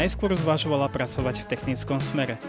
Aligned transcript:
Najskôr 0.00 0.32
zvažovala 0.32 0.88
pracovať 0.88 1.44
v 1.44 1.48
technickom 1.52 2.00
smere. 2.00 2.40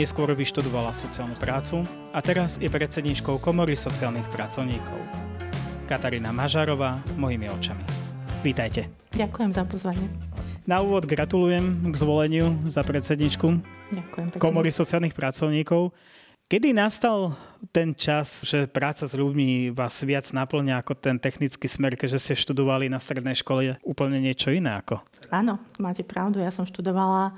Neskôr 0.00 0.32
vyštudovala 0.32 0.96
sociálnu 0.96 1.36
prácu 1.36 1.84
a 2.16 2.24
teraz 2.24 2.56
je 2.56 2.72
predsedničkou 2.72 3.36
Komory 3.36 3.76
sociálnych 3.76 4.24
pracovníkov. 4.32 4.96
Katarína 5.92 6.32
Mažárová, 6.32 7.04
mojimi 7.20 7.52
očami. 7.52 7.84
Vítajte. 8.40 8.88
Ďakujem 9.12 9.52
za 9.52 9.68
pozvanie. 9.68 10.08
Na 10.64 10.80
úvod 10.80 11.04
gratulujem 11.04 11.84
k 11.92 11.94
zvoleniu 12.00 12.56
za 12.64 12.80
predsedničku 12.80 13.60
Ďakujem 13.92 14.26
pekne. 14.32 14.40
Komory 14.40 14.72
sociálnych 14.72 15.12
pracovníkov. 15.12 15.92
Kedy 16.46 16.70
nastal 16.70 17.34
ten 17.74 17.90
čas, 17.90 18.46
že 18.46 18.70
práca 18.70 19.02
s 19.02 19.18
ľuďmi 19.18 19.74
vás 19.74 19.98
viac 20.06 20.30
naplňa 20.30 20.78
ako 20.78 20.94
ten 20.94 21.18
technický 21.18 21.66
smer, 21.66 21.98
keďže 21.98 22.22
ste 22.22 22.34
študovali 22.38 22.86
na 22.86 23.02
strednej 23.02 23.34
škole 23.34 23.82
úplne 23.82 24.22
niečo 24.22 24.54
iné 24.54 24.78
ako? 24.78 25.02
Áno, 25.34 25.58
máte 25.82 26.06
pravdu. 26.06 26.38
Ja 26.38 26.54
som 26.54 26.62
študovala 26.62 27.34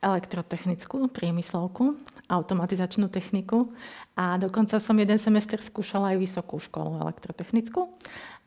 elektrotechnickú 0.00 1.12
priemyslovku, 1.12 2.00
automatizačnú 2.32 3.12
techniku 3.12 3.76
a 4.16 4.40
dokonca 4.40 4.80
som 4.80 4.96
jeden 4.96 5.20
semester 5.20 5.60
skúšala 5.60 6.16
aj 6.16 6.24
vysokú 6.24 6.56
školu 6.64 6.96
elektrotechnickú. 7.04 7.92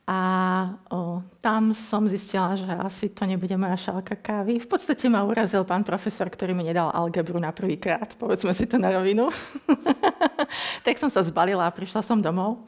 A 0.04 0.20
o, 0.92 1.24
tam 1.40 1.72
som 1.72 2.04
zistila, 2.12 2.60
že 2.60 2.68
asi 2.68 3.08
to 3.08 3.24
nebude 3.24 3.56
moja 3.56 3.80
šálka 3.80 4.20
kávy. 4.20 4.60
V 4.60 4.68
podstate 4.68 5.08
ma 5.08 5.24
urazil 5.24 5.64
pán 5.64 5.88
profesor, 5.88 6.28
ktorý 6.28 6.52
mi 6.52 6.68
nedal 6.68 6.92
algebru 6.92 7.40
na 7.40 7.56
prvýkrát, 7.56 8.12
povedzme 8.20 8.52
si 8.52 8.68
to 8.68 8.76
na 8.76 8.92
rovinu. 8.92 9.32
tak 10.86 11.00
som 11.00 11.08
sa 11.08 11.24
zbalila 11.24 11.64
a 11.64 11.72
prišla 11.72 12.04
som 12.04 12.20
domov. 12.20 12.68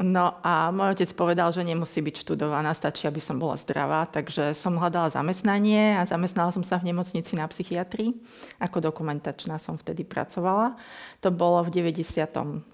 No 0.00 0.38
a 0.40 0.70
môj 0.70 0.96
otec 0.96 1.10
povedal, 1.12 1.50
že 1.52 1.66
nemusí 1.66 2.00
byť 2.00 2.24
študovaná, 2.24 2.72
stačí, 2.72 3.04
aby 3.04 3.20
som 3.20 3.36
bola 3.36 3.58
zdravá, 3.58 4.08
takže 4.08 4.56
som 4.56 4.78
hľadala 4.78 5.12
zamestnanie 5.12 5.98
a 5.98 6.08
zamestnala 6.08 6.54
som 6.54 6.64
sa 6.64 6.80
v 6.80 6.94
nemocnici 6.94 7.36
na 7.36 7.44
psychiatrii. 7.50 8.16
Ako 8.62 8.80
dokumentačná 8.80 9.60
som 9.60 9.76
vtedy 9.76 10.06
pracovala. 10.08 10.78
To 11.20 11.28
bolo 11.28 11.66
v 11.68 11.92
91 11.92 12.64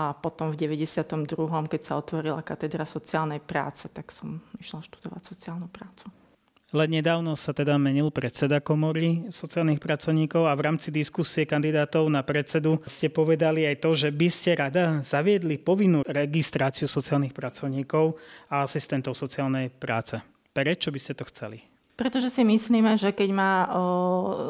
a 0.00 0.16
potom 0.16 0.48
v 0.48 0.56
92., 0.56 1.36
keď 1.68 1.80
sa 1.84 2.00
otvorila 2.00 2.40
katedra 2.40 2.88
sociálnej 2.88 3.44
práce, 3.44 3.84
tak 3.92 4.08
som 4.08 4.40
išla 4.56 4.80
študovať 4.80 5.22
sociálnu 5.36 5.68
prácu. 5.68 6.08
Len 6.70 7.02
nedávno 7.02 7.34
sa 7.34 7.50
teda 7.50 7.74
menil 7.82 8.14
predseda 8.14 8.62
komory 8.62 9.26
sociálnych 9.26 9.82
pracovníkov 9.82 10.46
a 10.46 10.54
v 10.54 10.70
rámci 10.70 10.94
diskusie 10.94 11.42
kandidátov 11.42 12.06
na 12.06 12.22
predsedu 12.22 12.78
ste 12.86 13.10
povedali 13.10 13.66
aj 13.66 13.82
to, 13.82 13.90
že 13.98 14.14
by 14.14 14.28
ste 14.30 14.54
rada 14.54 15.02
zaviedli 15.02 15.58
povinnú 15.58 16.06
registráciu 16.06 16.86
sociálnych 16.86 17.34
pracovníkov 17.34 18.14
a 18.54 18.62
asistentov 18.62 19.18
sociálnej 19.18 19.66
práce. 19.66 20.22
Prečo 20.54 20.94
by 20.94 21.00
ste 21.02 21.18
to 21.18 21.26
chceli? 21.26 21.69
Pretože 22.00 22.32
si 22.32 22.40
myslíme, 22.48 22.96
že 22.96 23.12
keď 23.12 23.28
má 23.28 23.54
o, 23.68 23.76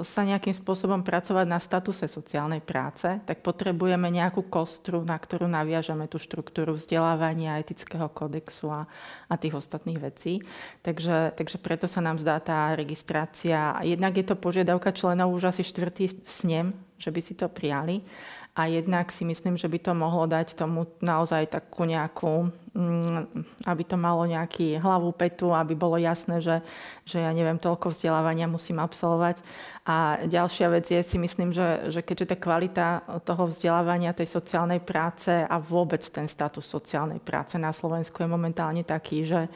sa 0.07 0.23
nejakým 0.23 0.55
spôsobom 0.55 1.03
pracovať 1.03 1.51
na 1.51 1.59
statuse 1.59 2.07
sociálnej 2.07 2.63
práce, 2.63 3.11
tak 3.27 3.43
potrebujeme 3.43 4.07
nejakú 4.07 4.47
kostru, 4.47 5.03
na 5.03 5.19
ktorú 5.19 5.51
naviažeme 5.51 6.07
tú 6.07 6.23
štruktúru 6.23 6.79
vzdelávania, 6.79 7.59
etického 7.59 8.07
kodexu 8.07 8.71
a, 8.71 8.87
a 9.27 9.35
tých 9.35 9.59
ostatných 9.59 9.99
vecí. 9.99 10.47
Takže, 10.87 11.35
takže 11.35 11.59
preto 11.59 11.91
sa 11.91 11.99
nám 11.99 12.23
zdá 12.23 12.39
tá 12.39 12.71
registrácia. 12.79 13.83
Jednak 13.83 14.15
je 14.15 14.31
to 14.31 14.39
požiadavka 14.39 14.95
členov 14.95 15.35
už 15.35 15.51
asi 15.51 15.67
štvrtý 15.67 16.23
snem, 16.23 16.71
že 17.01 17.09
by 17.09 17.21
si 17.25 17.33
to 17.33 17.49
prijali 17.49 18.05
a 18.51 18.67
jednak 18.67 19.15
si 19.15 19.23
myslím, 19.23 19.55
že 19.55 19.71
by 19.71 19.79
to 19.79 19.93
mohlo 19.95 20.27
dať 20.27 20.59
tomu 20.59 20.91
naozaj 20.99 21.55
takú 21.55 21.87
nejakú, 21.87 22.51
mm, 22.75 23.47
aby 23.63 23.83
to 23.87 23.95
malo 23.95 24.27
nejaký 24.27 24.75
hlavu 24.83 25.15
petu, 25.15 25.55
aby 25.55 25.79
bolo 25.79 25.95
jasné, 25.95 26.43
že, 26.43 26.59
že 27.07 27.23
ja 27.23 27.31
neviem, 27.31 27.63
toľko 27.63 27.95
vzdelávania 27.95 28.51
musím 28.51 28.83
absolvovať. 28.83 29.39
A 29.87 30.27
ďalšia 30.27 30.67
vec 30.67 30.91
je, 30.91 30.99
si 30.99 31.17
myslím, 31.17 31.55
že, 31.55 31.95
že 31.95 32.03
keďže 32.03 32.35
tá 32.35 32.37
kvalita 32.37 32.87
toho 33.23 33.47
vzdelávania, 33.47 34.19
tej 34.19 34.27
sociálnej 34.27 34.83
práce 34.83 35.31
a 35.31 35.57
vôbec 35.63 36.03
ten 36.11 36.27
status 36.27 36.67
sociálnej 36.67 37.23
práce 37.23 37.55
na 37.55 37.71
Slovensku 37.71 38.19
je 38.19 38.29
momentálne 38.29 38.83
taký, 38.83 39.23
že 39.23 39.47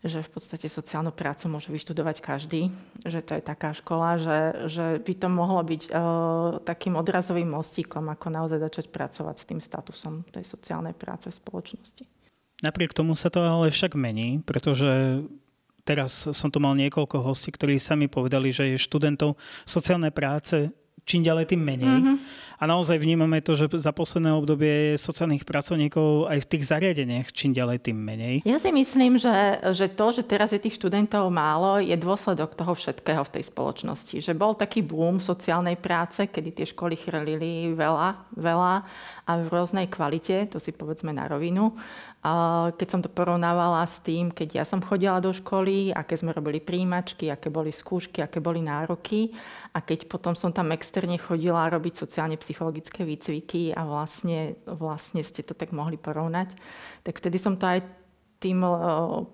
že 0.00 0.24
v 0.24 0.30
podstate 0.32 0.64
sociálnu 0.64 1.12
prácu 1.12 1.52
môže 1.52 1.68
vyštudovať 1.68 2.24
každý, 2.24 2.72
že 3.04 3.20
to 3.20 3.36
je 3.36 3.42
taká 3.44 3.76
škola, 3.76 4.16
že, 4.16 4.38
že 4.72 4.86
by 5.04 5.12
to 5.12 5.28
mohlo 5.28 5.60
byť 5.60 5.82
uh, 5.88 5.92
takým 6.64 6.96
odrazovým 6.96 7.52
mostíkom, 7.52 8.08
ako 8.08 8.26
naozaj 8.32 8.58
začať 8.64 8.86
pracovať 8.88 9.36
s 9.36 9.48
tým 9.48 9.60
statusom 9.60 10.24
tej 10.32 10.44
sociálnej 10.48 10.96
práce 10.96 11.28
v 11.28 11.36
spoločnosti. 11.36 12.04
Napriek 12.64 12.96
tomu 12.96 13.12
sa 13.12 13.28
to 13.28 13.44
ale 13.44 13.68
však 13.68 13.92
mení, 13.96 14.40
pretože 14.40 15.20
teraz 15.84 16.28
som 16.32 16.48
tu 16.48 16.60
mal 16.60 16.72
niekoľko 16.76 17.20
hostí, 17.20 17.52
ktorí 17.52 17.76
sami 17.76 18.08
povedali, 18.08 18.52
že 18.52 18.72
je 18.72 18.80
študentov 18.80 19.36
sociálnej 19.68 20.12
práce 20.12 20.72
čím 21.04 21.26
ďalej 21.26 21.44
tým 21.50 21.62
menej. 21.62 21.90
Mm-hmm. 21.90 22.16
A 22.60 22.68
naozaj 22.68 23.00
vnímame 23.00 23.40
to, 23.40 23.56
že 23.56 23.72
za 23.80 23.88
posledné 23.88 24.36
obdobie 24.36 24.92
je 24.92 25.00
sociálnych 25.00 25.48
pracovníkov 25.48 26.28
aj 26.28 26.44
v 26.44 26.50
tých 26.52 26.68
zariadeniach 26.68 27.32
čím 27.32 27.56
ďalej 27.56 27.88
tým 27.88 27.96
menej. 27.96 28.34
Ja 28.44 28.60
si 28.60 28.68
myslím, 28.68 29.16
že, 29.16 29.32
že 29.72 29.88
to, 29.88 30.12
že 30.12 30.28
teraz 30.28 30.52
je 30.52 30.60
tých 30.60 30.76
študentov 30.76 31.32
málo, 31.32 31.80
je 31.80 31.96
dôsledok 31.96 32.52
toho 32.52 32.76
všetkého 32.76 33.24
v 33.24 33.32
tej 33.40 33.48
spoločnosti. 33.48 34.20
Že 34.20 34.36
bol 34.36 34.52
taký 34.52 34.84
boom 34.84 35.24
sociálnej 35.24 35.80
práce, 35.80 36.28
kedy 36.28 36.52
tie 36.52 36.66
školy 36.68 37.00
chrlili 37.00 37.72
veľa, 37.72 38.36
veľa 38.36 38.74
a 39.24 39.30
v 39.40 39.48
rôznej 39.48 39.88
kvalite, 39.88 40.44
to 40.52 40.60
si 40.60 40.76
povedzme 40.76 41.16
na 41.16 41.32
rovinu. 41.32 41.72
Keď 42.76 42.88
som 42.92 43.00
to 43.00 43.08
porovnávala 43.08 43.80
s 43.88 43.96
tým, 44.04 44.28
keď 44.28 44.60
ja 44.60 44.64
som 44.68 44.84
chodila 44.84 45.24
do 45.24 45.32
školy, 45.32 45.88
aké 45.88 46.20
sme 46.20 46.36
robili 46.36 46.60
príjimačky, 46.60 47.32
aké 47.32 47.48
boli 47.48 47.72
skúšky, 47.72 48.20
aké 48.20 48.44
boli 48.44 48.60
nároky 48.60 49.32
a 49.72 49.80
keď 49.80 50.04
potom 50.04 50.36
som 50.36 50.52
tam 50.52 50.68
externe 50.76 51.16
chodila 51.16 51.72
robiť 51.72 51.96
sociálne-psychologické 51.96 53.08
výcviky 53.08 53.72
a 53.72 53.88
vlastne, 53.88 54.52
vlastne 54.68 55.24
ste 55.24 55.40
to 55.40 55.56
tak 55.56 55.72
mohli 55.72 55.96
porovnať, 55.96 56.52
tak 57.08 57.16
vtedy 57.16 57.40
som 57.40 57.56
to 57.56 57.64
aj 57.64 57.80
tým 58.40 58.64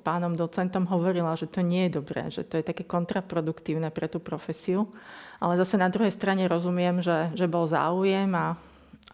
pánom 0.02 0.34
docentom 0.34 0.86
hovorila, 0.90 1.38
že 1.38 1.46
to 1.46 1.62
nie 1.62 1.86
je 1.86 2.02
dobré, 2.02 2.26
že 2.26 2.42
to 2.42 2.58
je 2.58 2.66
také 2.66 2.82
kontraproduktívne 2.82 3.90
pre 3.94 4.10
tú 4.10 4.18
profesiu. 4.18 4.90
Ale 5.38 5.54
zase 5.58 5.78
na 5.78 5.86
druhej 5.86 6.10
strane 6.10 6.42
rozumiem, 6.50 6.98
že, 6.98 7.30
že 7.38 7.46
bol 7.46 7.70
záujem 7.70 8.26
a 8.34 8.58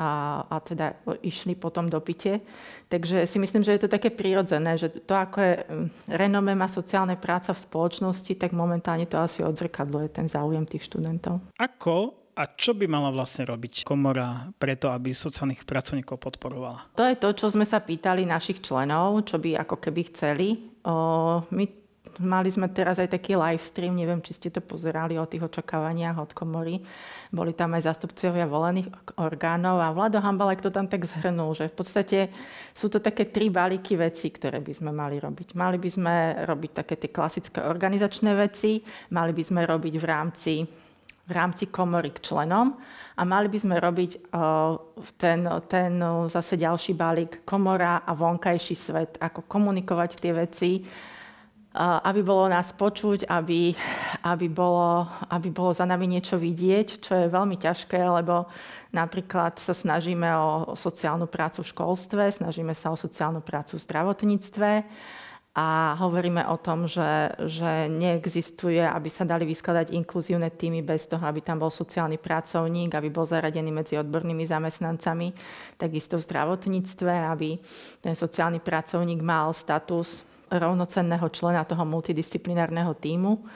a, 0.00 0.42
a 0.48 0.56
teda 0.60 0.96
išli 1.20 1.52
potom 1.52 1.88
do 1.88 2.00
pite. 2.00 2.40
Takže 2.88 3.28
si 3.28 3.36
myslím, 3.36 3.60
že 3.60 3.76
je 3.76 3.82
to 3.84 3.92
také 3.92 4.08
prirodzené, 4.08 4.80
že 4.80 4.88
to, 4.88 5.12
ako 5.12 5.38
je 5.40 5.54
mm, 5.60 5.88
renome 6.16 6.52
má 6.56 6.68
sociálne 6.68 7.16
práca 7.20 7.52
v 7.52 7.64
spoločnosti, 7.64 8.32
tak 8.40 8.56
momentálne 8.56 9.04
to 9.04 9.20
asi 9.20 9.44
odzrkadluje 9.44 10.08
ten 10.12 10.26
záujem 10.32 10.64
tých 10.64 10.88
študentov. 10.88 11.44
Ako 11.60 12.22
a 12.32 12.48
čo 12.48 12.72
by 12.72 12.88
mala 12.88 13.12
vlastne 13.12 13.44
robiť 13.44 13.84
komora 13.84 14.48
preto, 14.56 14.88
aby 14.88 15.12
sociálnych 15.12 15.68
pracovníkov 15.68 16.16
podporovala? 16.16 16.88
To 16.96 17.04
je 17.04 17.16
to, 17.20 17.28
čo 17.36 17.52
sme 17.52 17.68
sa 17.68 17.84
pýtali 17.84 18.24
našich 18.24 18.64
členov, 18.64 19.20
čo 19.28 19.36
by 19.36 19.60
ako 19.60 19.76
keby 19.76 20.08
chceli. 20.08 20.72
O, 20.80 21.44
my 21.52 21.81
Mali 22.18 22.50
sme 22.50 22.66
teraz 22.66 22.98
aj 22.98 23.14
taký 23.14 23.38
live 23.38 23.62
stream, 23.62 23.94
neviem, 23.94 24.18
či 24.18 24.34
ste 24.34 24.50
to 24.50 24.58
pozerali 24.58 25.14
o 25.16 25.24
tých 25.24 25.46
očakávaniach 25.46 26.18
od 26.18 26.34
komory. 26.34 26.82
Boli 27.30 27.54
tam 27.54 27.78
aj 27.78 27.88
zastupcovia 27.88 28.44
volených 28.44 28.90
orgánov 29.16 29.78
a 29.78 29.94
Vlado 29.94 30.18
Hambalek 30.18 30.60
to 30.60 30.74
tam 30.74 30.90
tak 30.90 31.06
zhrnul, 31.06 31.54
že 31.54 31.70
v 31.70 31.74
podstate 31.78 32.18
sú 32.74 32.90
to 32.90 32.98
také 32.98 33.30
tri 33.30 33.48
balíky 33.54 33.94
veci, 33.94 34.34
ktoré 34.34 34.58
by 34.58 34.72
sme 34.74 34.90
mali 34.90 35.22
robiť. 35.22 35.54
Mali 35.54 35.78
by 35.78 35.88
sme 35.88 36.14
robiť 36.42 36.70
také 36.84 36.94
tie 36.98 37.14
klasické 37.14 37.62
organizačné 37.62 38.34
veci, 38.34 38.82
mali 39.14 39.30
by 39.30 39.42
sme 39.46 39.60
robiť 39.62 39.94
v 39.96 40.04
rámci 40.04 40.54
v 41.22 41.32
rámci 41.38 41.70
komory 41.70 42.10
k 42.10 42.18
členom 42.18 42.82
a 43.14 43.22
mali 43.22 43.46
by 43.46 43.58
sme 43.62 43.78
robiť 43.78 44.34
ten, 45.14 45.40
ten 45.70 45.92
zase 46.26 46.58
ďalší 46.58 46.98
balík 46.98 47.46
komora 47.46 48.02
a 48.02 48.10
vonkajší 48.10 48.74
svet, 48.74 49.22
ako 49.22 49.46
komunikovať 49.46 50.10
tie 50.18 50.32
veci, 50.34 50.70
aby 51.80 52.20
bolo 52.20 52.52
nás 52.52 52.68
počuť, 52.76 53.24
aby, 53.32 53.72
aby, 54.28 54.46
bolo, 54.52 55.08
aby 55.32 55.48
bolo 55.48 55.72
za 55.72 55.88
nami 55.88 56.04
niečo 56.04 56.36
vidieť, 56.36 57.00
čo 57.00 57.12
je 57.16 57.32
veľmi 57.32 57.56
ťažké, 57.56 57.96
lebo 57.96 58.44
napríklad 58.92 59.56
sa 59.56 59.72
snažíme 59.72 60.28
o 60.36 60.76
sociálnu 60.76 61.24
prácu 61.24 61.64
v 61.64 61.70
školstve, 61.72 62.22
snažíme 62.28 62.76
sa 62.76 62.92
o 62.92 63.00
sociálnu 63.00 63.40
prácu 63.40 63.80
v 63.80 63.84
zdravotníctve 63.88 64.70
a 65.52 65.96
hovoríme 66.00 66.48
o 66.48 66.56
tom, 66.56 66.88
že, 66.88 67.36
že 67.44 67.88
neexistuje, 67.92 68.80
aby 68.80 69.12
sa 69.12 69.28
dali 69.28 69.44
vyskladať 69.44 69.92
inkluzívne 69.92 70.48
týmy 70.48 70.80
bez 70.80 71.04
toho, 71.04 71.20
aby 71.28 71.44
tam 71.44 71.60
bol 71.60 71.68
sociálny 71.68 72.16
pracovník, 72.16 72.88
aby 72.88 73.12
bol 73.12 73.28
zaradený 73.28 73.68
medzi 73.68 74.00
odbornými 74.00 74.48
zamestnancami, 74.48 75.36
takisto 75.76 76.16
v 76.16 76.24
zdravotníctve, 76.24 77.12
aby 77.28 77.60
ten 78.00 78.16
sociálny 78.16 78.64
pracovník 78.64 79.20
mal 79.20 79.52
status 79.52 80.31
rovnocenného 80.52 81.24
člena 81.32 81.64
toho 81.64 81.84
multidisciplinárneho 81.88 82.92
týmu. 82.96 83.48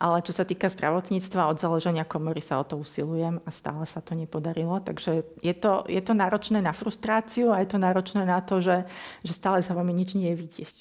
Ale 0.00 0.24
čo 0.24 0.32
sa 0.32 0.48
týka 0.48 0.72
zdravotníctva, 0.72 1.52
od 1.52 1.60
založenia 1.60 2.08
komory 2.08 2.40
sa 2.40 2.56
o 2.56 2.64
to 2.64 2.80
usilujem 2.80 3.36
a 3.44 3.50
stále 3.52 3.84
sa 3.84 4.00
to 4.00 4.16
nepodarilo. 4.16 4.80
Takže 4.80 5.28
je 5.44 5.52
to, 5.52 5.84
je 5.84 6.00
to 6.00 6.16
náročné 6.16 6.64
na 6.64 6.72
frustráciu 6.72 7.52
a 7.52 7.60
je 7.60 7.68
to 7.68 7.76
náročné 7.76 8.24
na 8.24 8.40
to, 8.40 8.64
že, 8.64 8.88
že 9.20 9.32
stále 9.36 9.60
sa 9.60 9.76
vami 9.76 9.92
nič 9.92 10.16
nie 10.16 10.32
je 10.32 10.40
vidieť. 10.40 10.76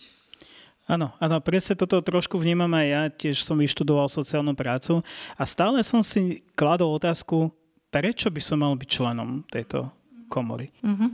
Áno, 0.90 1.14
áno, 1.22 1.38
presne 1.44 1.78
toto 1.78 2.02
trošku 2.02 2.40
vnímam 2.40 2.72
aj 2.74 2.88
ja, 2.88 3.02
tiež 3.12 3.46
som 3.46 3.60
vyštudoval 3.60 4.10
sociálnu 4.10 4.58
prácu 4.58 5.06
a 5.38 5.44
stále 5.46 5.86
som 5.86 6.02
si 6.02 6.42
kladol 6.58 6.98
otázku, 6.98 7.54
prečo 7.94 8.34
by 8.34 8.42
som 8.42 8.58
mal 8.66 8.74
byť 8.74 8.90
členom 8.90 9.46
tejto 9.54 9.94
komory. 10.30 10.70
Mm-hmm. 10.86 11.10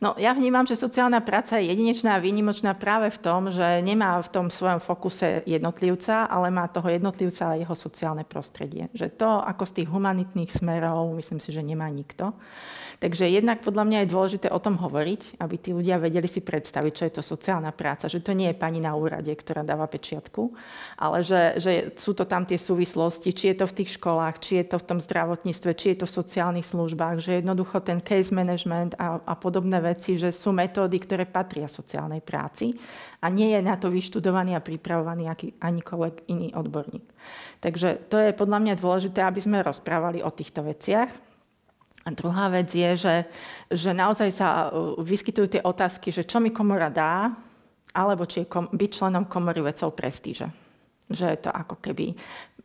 No, 0.00 0.14
ja 0.16 0.32
vnímam, 0.32 0.64
že 0.64 0.78
sociálna 0.78 1.20
práca 1.20 1.58
je 1.58 1.68
jedinečná 1.68 2.16
a 2.16 2.22
výnimočná 2.22 2.78
práve 2.78 3.10
v 3.10 3.18
tom, 3.18 3.52
že 3.52 3.82
nemá 3.82 4.22
v 4.22 4.32
tom 4.32 4.46
svojom 4.48 4.78
fokuse 4.78 5.42
jednotlivca, 5.44 6.30
ale 6.30 6.48
má 6.48 6.70
toho 6.70 6.88
jednotlivca 6.88 7.52
a 7.52 7.58
jeho 7.58 7.74
sociálne 7.74 8.22
prostredie. 8.22 8.88
Že 8.94 9.06
to, 9.18 9.30
ako 9.42 9.64
z 9.66 9.72
tých 9.82 9.88
humanitných 9.90 10.50
smerov, 10.50 11.12
myslím 11.18 11.42
si, 11.42 11.50
že 11.50 11.60
nemá 11.60 11.90
nikto. 11.90 12.32
Takže 13.00 13.32
jednak 13.32 13.64
podľa 13.64 13.84
mňa 13.88 13.98
je 14.04 14.12
dôležité 14.12 14.48
o 14.52 14.60
tom 14.60 14.76
hovoriť, 14.76 15.40
aby 15.40 15.56
tí 15.56 15.72
ľudia 15.72 15.96
vedeli 15.96 16.28
si 16.28 16.44
predstaviť, 16.44 16.92
čo 16.92 17.04
je 17.08 17.14
to 17.16 17.22
sociálna 17.24 17.72
práca. 17.72 18.12
Že 18.12 18.20
to 18.20 18.36
nie 18.36 18.52
je 18.52 18.60
pani 18.60 18.76
na 18.76 18.92
úrade, 18.92 19.32
ktorá 19.32 19.64
dáva 19.64 19.88
pečiatku, 19.88 20.52
ale 21.00 21.24
že, 21.24 21.56
že 21.56 21.72
sú 21.96 22.12
to 22.12 22.28
tam 22.28 22.44
tie 22.44 22.60
súvislosti, 22.60 23.32
či 23.32 23.56
je 23.56 23.64
to 23.64 23.66
v 23.72 23.76
tých 23.80 23.96
školách, 23.96 24.36
či 24.44 24.60
je 24.60 24.64
to 24.68 24.76
v 24.76 24.84
tom 24.84 24.98
zdravotníctve, 25.00 25.70
či 25.80 25.96
je 25.96 26.04
to 26.04 26.06
v 26.06 26.16
sociálnych 26.20 26.68
službách, 26.68 27.24
že 27.24 27.40
jednoducho 27.40 27.80
ten 27.80 28.04
case 28.04 28.29
management 28.30 28.98
a, 28.98 29.20
a 29.22 29.34
podobné 29.36 29.78
veci, 29.82 30.18
že 30.18 30.34
sú 30.34 30.50
metódy, 30.50 30.96
ktoré 30.98 31.28
patria 31.28 31.68
sociálnej 31.70 32.24
práci 32.24 32.74
a 33.20 33.28
nie 33.28 33.52
je 33.52 33.60
na 33.60 33.76
to 33.76 33.92
vyštudovaný 33.92 34.56
a 34.56 34.64
pripravovaný 34.64 35.28
aký, 35.28 35.54
anikoľvek 35.60 36.30
iný 36.30 36.54
odborník. 36.54 37.06
Takže 37.60 38.08
to 38.08 38.16
je 38.18 38.32
podľa 38.34 38.58
mňa 38.62 38.74
dôležité, 38.80 39.20
aby 39.22 39.40
sme 39.42 39.66
rozprávali 39.66 40.24
o 40.24 40.30
týchto 40.32 40.64
veciach 40.64 41.30
a 42.00 42.08
druhá 42.08 42.48
vec 42.48 42.72
je, 42.72 42.96
že, 42.96 43.16
že 43.68 43.90
naozaj 43.92 44.30
sa 44.32 44.72
uh, 44.72 44.96
vyskytujú 44.96 45.46
tie 45.46 45.62
otázky, 45.62 46.08
že 46.08 46.24
čo 46.24 46.40
mi 46.40 46.48
komora 46.48 46.88
dá, 46.88 47.28
alebo 47.92 48.24
či 48.24 48.44
je 48.44 48.50
kom, 48.50 48.70
byť 48.72 48.90
členom 48.90 49.28
komory 49.28 49.60
vecou 49.60 49.92
prestíže. 49.92 50.48
Že 51.10 51.26
je 51.26 51.38
to 51.42 51.50
ako 51.50 51.76
keby 51.82 52.14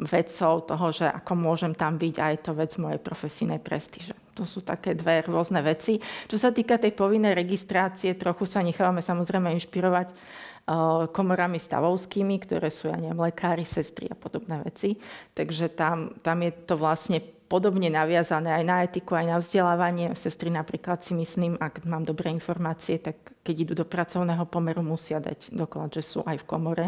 vecou 0.06 0.54
toho, 0.64 0.88
že 0.94 1.10
ako 1.10 1.34
môžem 1.36 1.74
tam 1.74 1.98
byť 1.98 2.16
a 2.22 2.26
je 2.32 2.40
to 2.40 2.52
vec 2.56 2.72
mojej 2.78 3.02
profesijnej 3.02 3.60
prestíže. 3.60 4.25
To 4.36 4.44
sú 4.44 4.60
také 4.60 4.92
dve 4.94 5.24
rôzne 5.24 5.64
veci. 5.64 5.98
Čo 6.28 6.36
sa 6.36 6.52
týka 6.52 6.76
tej 6.76 6.92
povinnej 6.92 7.32
registrácie, 7.32 8.20
trochu 8.20 8.44
sa 8.44 8.60
nechávame 8.60 9.00
samozrejme 9.00 9.56
inšpirovať 9.56 10.12
uh, 10.12 11.08
komorami 11.08 11.56
stavovskými, 11.56 12.36
ktoré 12.44 12.68
sú, 12.68 12.92
ja 12.92 13.00
neviem, 13.00 13.16
lekári, 13.16 13.64
sestry 13.64 14.12
a 14.12 14.16
podobné 14.20 14.60
veci. 14.68 15.00
Takže 15.32 15.72
tam, 15.72 16.20
tam 16.20 16.44
je 16.44 16.52
to 16.68 16.76
vlastne 16.76 17.24
podobne 17.46 17.88
naviazané 17.94 18.52
aj 18.52 18.64
na 18.66 18.78
etiku, 18.84 19.16
aj 19.16 19.26
na 19.30 19.38
vzdelávanie. 19.40 20.12
Sestry 20.18 20.50
napríklad 20.52 21.06
si 21.06 21.14
myslím, 21.16 21.56
ak 21.62 21.86
mám 21.86 22.04
dobré 22.04 22.34
informácie, 22.34 22.98
tak 22.98 23.16
keď 23.46 23.56
idú 23.56 23.74
do 23.78 23.86
pracovného 23.86 24.44
pomeru, 24.50 24.82
musia 24.82 25.22
dať 25.22 25.54
doklad, 25.54 25.94
že 25.94 26.04
sú 26.04 26.26
aj 26.26 26.42
v 26.42 26.48
komore. 26.50 26.88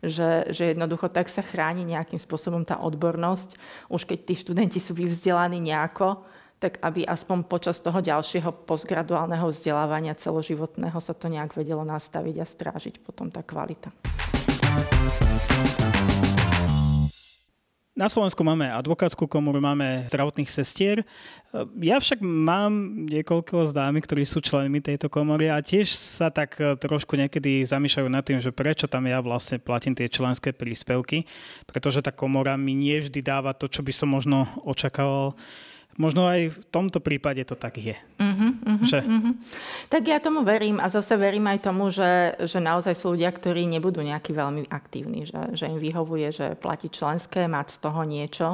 Že, 0.00 0.56
že 0.56 0.72
jednoducho 0.72 1.12
tak 1.12 1.28
sa 1.28 1.44
chráni 1.44 1.84
nejakým 1.84 2.16
spôsobom 2.16 2.64
tá 2.64 2.80
odbornosť. 2.80 3.60
Už 3.92 4.08
keď 4.08 4.18
tí 4.24 4.34
študenti 4.40 4.80
sú 4.80 4.96
vyvzdelaní 4.96 5.60
nejako, 5.60 6.24
tak 6.60 6.76
aby 6.84 7.08
aspoň 7.08 7.48
počas 7.48 7.80
toho 7.80 8.04
ďalšieho 8.04 8.68
postgraduálneho 8.68 9.48
vzdelávania 9.48 10.12
celoživotného 10.12 11.00
sa 11.00 11.16
to 11.16 11.32
nejak 11.32 11.56
vedelo 11.56 11.82
nastaviť 11.88 12.36
a 12.36 12.44
strážiť 12.44 13.00
potom 13.00 13.32
tá 13.32 13.40
kvalita. 13.40 13.88
Na 17.90 18.08
Slovensku 18.08 18.40
máme 18.40 18.64
advokátsku 18.64 19.28
komoru, 19.28 19.60
máme 19.60 20.08
zdravotných 20.08 20.48
sestier. 20.48 21.04
Ja 21.84 22.00
však 22.00 22.24
mám 22.24 23.04
niekoľko 23.04 23.68
známy, 23.68 24.00
ktorí 24.00 24.24
sú 24.24 24.40
členmi 24.40 24.80
tejto 24.80 25.12
komory 25.12 25.52
a 25.52 25.60
tiež 25.60 25.92
sa 25.92 26.32
tak 26.32 26.56
trošku 26.56 27.20
niekedy 27.20 27.60
zamýšľajú 27.60 28.08
nad 28.08 28.24
tým, 28.24 28.40
že 28.40 28.56
prečo 28.56 28.88
tam 28.88 29.04
ja 29.04 29.20
vlastne 29.20 29.60
platím 29.60 29.92
tie 29.92 30.08
členské 30.08 30.56
príspevky, 30.56 31.28
pretože 31.68 32.00
tá 32.00 32.08
komora 32.08 32.56
mi 32.56 32.72
nie 32.72 33.04
vždy 33.04 33.20
dáva 33.20 33.52
to, 33.52 33.68
čo 33.68 33.84
by 33.84 33.92
som 33.92 34.08
možno 34.12 34.48
očakával 34.64 35.36
možno 36.00 36.24
aj 36.24 36.56
v 36.56 36.58
tomto 36.72 37.04
prípade 37.04 37.44
to 37.44 37.52
tak 37.52 37.76
je. 37.76 37.92
Uh-huh, 38.16 38.56
uh-huh, 38.56 38.88
že... 38.88 39.04
uh-huh. 39.04 39.36
Tak 39.92 40.08
ja 40.08 40.16
tomu 40.16 40.40
verím 40.40 40.80
a 40.80 40.88
zase 40.88 41.20
verím 41.20 41.44
aj 41.52 41.58
tomu, 41.60 41.92
že, 41.92 42.40
že 42.40 42.56
naozaj 42.56 42.96
sú 42.96 43.12
ľudia, 43.12 43.28
ktorí 43.28 43.68
nebudú 43.68 44.00
nejaký 44.00 44.32
veľmi 44.32 44.72
aktívni, 44.72 45.28
že, 45.28 45.52
že 45.52 45.68
im 45.68 45.76
vyhovuje, 45.76 46.32
že 46.32 46.46
platí 46.56 46.88
členské, 46.88 47.44
mať 47.44 47.76
z 47.76 47.78
toho 47.84 48.00
niečo. 48.08 48.48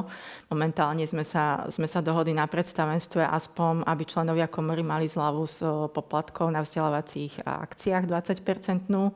Momentálne 0.51 1.07
sme 1.07 1.23
sa, 1.23 1.63
sme 1.71 1.87
sa 1.87 2.03
dohodli 2.03 2.35
na 2.35 2.51
predstavenstve 2.51 3.23
aspoň, 3.23 3.87
aby 3.87 4.03
členovia 4.03 4.51
komory 4.51 4.83
mali 4.83 5.07
zľavu 5.07 5.43
z 5.47 5.57
poplatkov 5.95 6.51
na 6.51 6.67
vzdelávacích 6.67 7.47
akciách 7.47 8.11
20-percentnú 8.11 9.15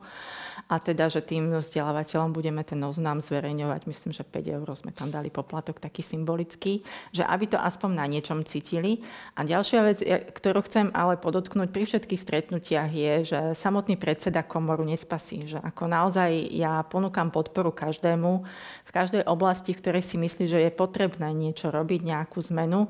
a 0.72 0.80
teda, 0.80 1.12
že 1.12 1.20
tým 1.20 1.52
vzdelávateľom 1.52 2.32
budeme 2.32 2.64
ten 2.64 2.80
oznám 2.80 3.20
zverejňovať, 3.20 3.84
myslím, 3.84 4.12
že 4.16 4.24
5 4.24 4.56
eur 4.56 4.68
sme 4.72 4.88
tam 4.94 5.12
dali 5.12 5.28
poplatok 5.28 5.76
taký 5.76 6.00
symbolický, 6.00 6.80
že 7.12 7.26
aby 7.28 7.44
to 7.50 7.60
aspoň 7.60 7.90
na 7.92 8.06
niečom 8.22 8.46
cítili. 8.46 9.02
A 9.34 9.42
ďalšia 9.42 9.80
vec, 9.82 9.98
ktorú 10.30 10.62
chcem 10.62 10.94
ale 10.94 11.18
podotknúť 11.18 11.74
pri 11.74 11.82
všetkých 11.90 12.22
stretnutiach 12.22 12.90
je, 12.94 13.12
že 13.26 13.40
samotný 13.58 13.98
predseda 13.98 14.46
komoru 14.46 14.86
nespasí, 14.86 15.42
že 15.50 15.58
ako 15.58 15.90
naozaj 15.90 16.30
ja 16.54 16.86
ponúkam 16.86 17.34
podporu 17.34 17.74
každému 17.74 18.46
v 18.86 18.90
každej 18.94 19.26
oblasti, 19.26 19.74
v 19.74 19.82
ktorej 19.82 20.06
si 20.06 20.14
myslí, 20.22 20.44
že 20.46 20.62
je 20.62 20.70
potrebné 20.70 21.34
niečo 21.34 21.74
robiť, 21.74 22.06
nejakú 22.06 22.38
zmenu 22.54 22.86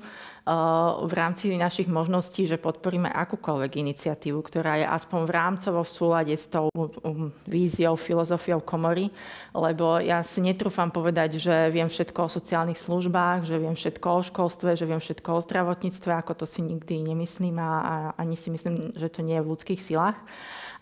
v 1.07 1.13
rámci 1.15 1.55
našich 1.55 1.87
možností, 1.87 2.51
že 2.51 2.59
podporíme 2.59 3.07
akúkoľvek 3.07 3.79
iniciatívu, 3.79 4.43
ktorá 4.43 4.83
je 4.83 4.87
aspoň 4.91 5.21
v 5.23 5.31
rámcovo 5.31 5.87
v 5.87 5.95
súlade 5.95 6.35
s 6.35 6.51
tou 6.51 6.67
um, 6.75 7.31
víziou, 7.47 7.95
filozofiou 7.95 8.59
komory, 8.59 9.07
lebo 9.55 10.03
ja 10.03 10.19
si 10.27 10.43
netrúfam 10.43 10.91
povedať, 10.91 11.39
že 11.39 11.71
viem 11.71 11.87
všetko 11.87 12.27
o 12.27 12.35
sociálnych 12.35 12.75
službách, 12.75 13.47
že 13.47 13.55
viem 13.55 13.79
všetko 13.79 14.07
o 14.11 14.21
školstve, 14.27 14.75
že 14.75 14.83
viem 14.83 14.99
všetko 14.99 15.12
o 15.21 15.45
zdravotníctve, 15.45 16.11
ako 16.17 16.33
to 16.33 16.47
si 16.49 16.65
nikdy 16.65 17.05
nemyslím 17.05 17.61
a, 17.61 17.73
a 17.85 17.95
ani 18.17 18.39
si 18.39 18.49
myslím, 18.49 18.97
že 18.97 19.13
to 19.13 19.21
nie 19.21 19.37
je 19.37 19.45
v 19.45 19.51
ľudských 19.53 19.81
silách 19.85 20.17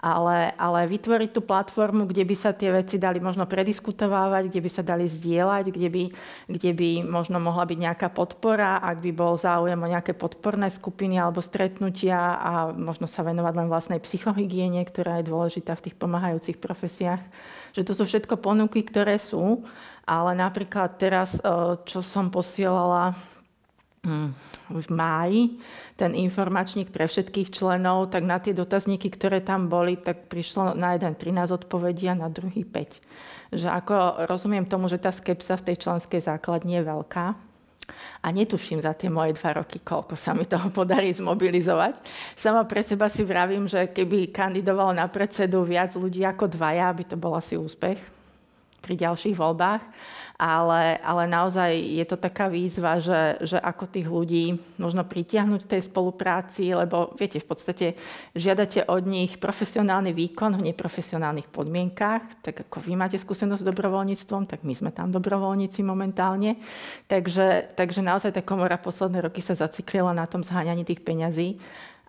ale, 0.00 0.56
ale 0.56 0.88
vytvoriť 0.88 1.31
tú 1.37 1.44
platformu, 1.44 2.09
kde 2.09 2.25
by 2.25 2.32
sa 2.32 2.56
tie 2.56 2.73
veci 2.73 2.97
dali 2.97 3.21
možno 3.21 3.44
prediskutovávať, 3.44 4.49
kde 4.49 4.61
by 4.65 4.71
sa 4.73 4.81
dali 4.81 5.05
zdieľať, 5.05 5.65
kde 5.69 5.88
by, 5.93 6.05
kde 6.49 6.71
by 6.73 6.91
možno 7.05 7.37
mohla 7.37 7.69
byť 7.69 7.79
nejaká 7.79 8.09
podpora, 8.09 8.81
ak 8.81 9.05
by 9.05 9.12
bol 9.12 9.37
záujem 9.37 9.77
o 9.77 9.93
nejaké 9.93 10.17
podporné 10.17 10.73
skupiny 10.73 11.21
alebo 11.21 11.44
stretnutia 11.44 12.17
a 12.41 12.73
možno 12.73 13.05
sa 13.05 13.21
venovať 13.21 13.53
len 13.53 13.69
vlastnej 13.69 14.00
psychohygiene, 14.00 14.81
ktorá 14.88 15.21
je 15.21 15.28
dôležitá 15.28 15.76
v 15.76 15.93
tých 15.93 15.97
pomáhajúcich 16.00 16.57
profesiách. 16.57 17.21
Že 17.76 17.83
to 17.85 17.93
sú 17.93 18.02
všetko 18.09 18.40
ponuky, 18.40 18.81
ktoré 18.81 19.21
sú, 19.21 19.69
ale 20.09 20.33
napríklad 20.33 20.97
teraz, 20.97 21.37
eh, 21.37 21.76
čo 21.85 22.00
som 22.00 22.33
posielala 22.33 23.12
v 24.71 24.87
máji, 24.88 25.61
ten 26.00 26.16
informačník 26.16 26.88
pre 26.88 27.04
všetkých 27.04 27.52
členov, 27.52 28.09
tak 28.09 28.25
na 28.25 28.40
tie 28.40 28.57
dotazníky, 28.57 29.12
ktoré 29.12 29.45
tam 29.45 29.69
boli, 29.69 30.00
tak 30.00 30.33
prišlo 30.33 30.73
na 30.73 30.97
jeden 30.97 31.12
13 31.12 31.52
odpovedí 31.52 32.09
a 32.09 32.16
na 32.16 32.33
druhý 32.33 32.64
5. 32.64 33.52
Že 33.52 33.69
ako 33.69 33.95
rozumiem 34.30 34.64
tomu, 34.64 34.88
že 34.88 34.97
tá 34.97 35.12
skepsa 35.12 35.61
v 35.61 35.73
tej 35.73 35.76
členskej 35.85 36.21
základni 36.25 36.80
je 36.80 36.88
veľká, 36.88 37.26
a 38.23 38.30
netuším 38.30 38.78
za 38.78 38.95
tie 38.95 39.11
moje 39.11 39.35
dva 39.35 39.59
roky, 39.59 39.83
koľko 39.83 40.14
sa 40.14 40.30
mi 40.30 40.47
toho 40.47 40.71
podarí 40.71 41.11
zmobilizovať. 41.11 41.99
Sama 42.38 42.62
pre 42.62 42.87
seba 42.87 43.11
si 43.11 43.26
vravím, 43.26 43.66
že 43.66 43.90
keby 43.90 44.30
kandidovalo 44.30 44.95
na 44.95 45.11
predsedu 45.11 45.66
viac 45.66 45.90
ľudí 45.99 46.23
ako 46.23 46.47
dvaja, 46.54 46.87
by 46.95 47.04
to 47.11 47.16
bol 47.19 47.35
asi 47.35 47.59
úspech 47.59 48.20
pri 48.81 48.95
ďalších 48.97 49.37
voľbách 49.37 49.83
ale, 50.41 50.97
ale 51.05 51.29
naozaj 51.29 51.69
je 51.77 52.05
to 52.09 52.17
taká 52.17 52.49
výzva, 52.49 52.97
že, 52.97 53.37
že 53.45 53.61
ako 53.61 53.85
tých 53.85 54.09
ľudí 54.09 54.57
možno 54.81 55.05
pritiahnuť 55.05 55.69
k 55.69 55.73
tej 55.77 55.83
spolupráci, 55.85 56.73
lebo 56.73 57.13
viete, 57.21 57.37
v 57.37 57.45
podstate 57.53 57.87
žiadate 58.33 58.89
od 58.89 59.05
nich 59.05 59.37
profesionálny 59.37 60.17
výkon 60.17 60.57
v 60.57 60.73
neprofesionálnych 60.73 61.53
podmienkách, 61.53 62.41
tak 62.41 62.65
ako 62.65 62.81
vy 62.89 62.97
máte 62.97 63.21
skúsenosť 63.21 63.61
s 63.61 63.69
dobrovoľníctvom, 63.69 64.49
tak 64.49 64.65
my 64.65 64.73
sme 64.73 64.89
tam 64.97 65.13
dobrovoľníci 65.13 65.85
momentálne. 65.85 66.57
Takže, 67.05 67.77
takže 67.77 68.01
naozaj 68.01 68.33
tá 68.33 68.41
komora 68.41 68.81
posledné 68.81 69.21
roky 69.29 69.45
sa 69.45 69.53
zaciklila 69.53 70.17
na 70.17 70.25
tom 70.25 70.41
zháňaní 70.41 70.89
tých 70.89 71.05
peňazí 71.05 71.61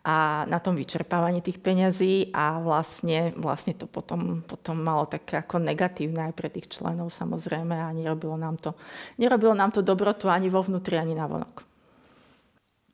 a 0.02 0.50
na 0.50 0.58
tom 0.58 0.74
vyčerpávaní 0.74 1.46
tých 1.46 1.62
peňazí 1.62 2.34
a 2.34 2.58
vlastne, 2.58 3.38
vlastne 3.38 3.78
to 3.78 3.86
potom, 3.86 4.42
potom 4.42 4.82
malo 4.82 5.06
také 5.06 5.46
ako 5.46 5.62
negatívne 5.62 6.26
aj 6.26 6.34
pre 6.34 6.50
tých 6.50 6.74
členov 6.74 7.14
samozrejme 7.14 7.78
a 7.78 7.94
nerobilo 7.94 8.34
nám 8.34 8.58
to, 8.58 8.74
nerobilo 9.22 9.54
nám 9.54 9.70
to 9.70 9.86
dobrotu 9.86 10.26
ani 10.26 10.50
vo 10.50 10.66
vnútri, 10.66 10.98
ani 10.98 11.14
na 11.14 11.30
vonok. 11.30 11.62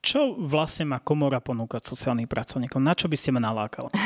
Čo 0.04 0.36
vlastne 0.36 0.96
má 0.96 1.00
komora 1.00 1.40
ponúkať 1.40 1.96
sociálnym 1.96 2.28
pracovníkom? 2.28 2.84
Na 2.84 2.96
čo 2.96 3.08
by 3.08 3.16
ste 3.16 3.32
ma 3.36 3.44
nalákali? 3.44 3.92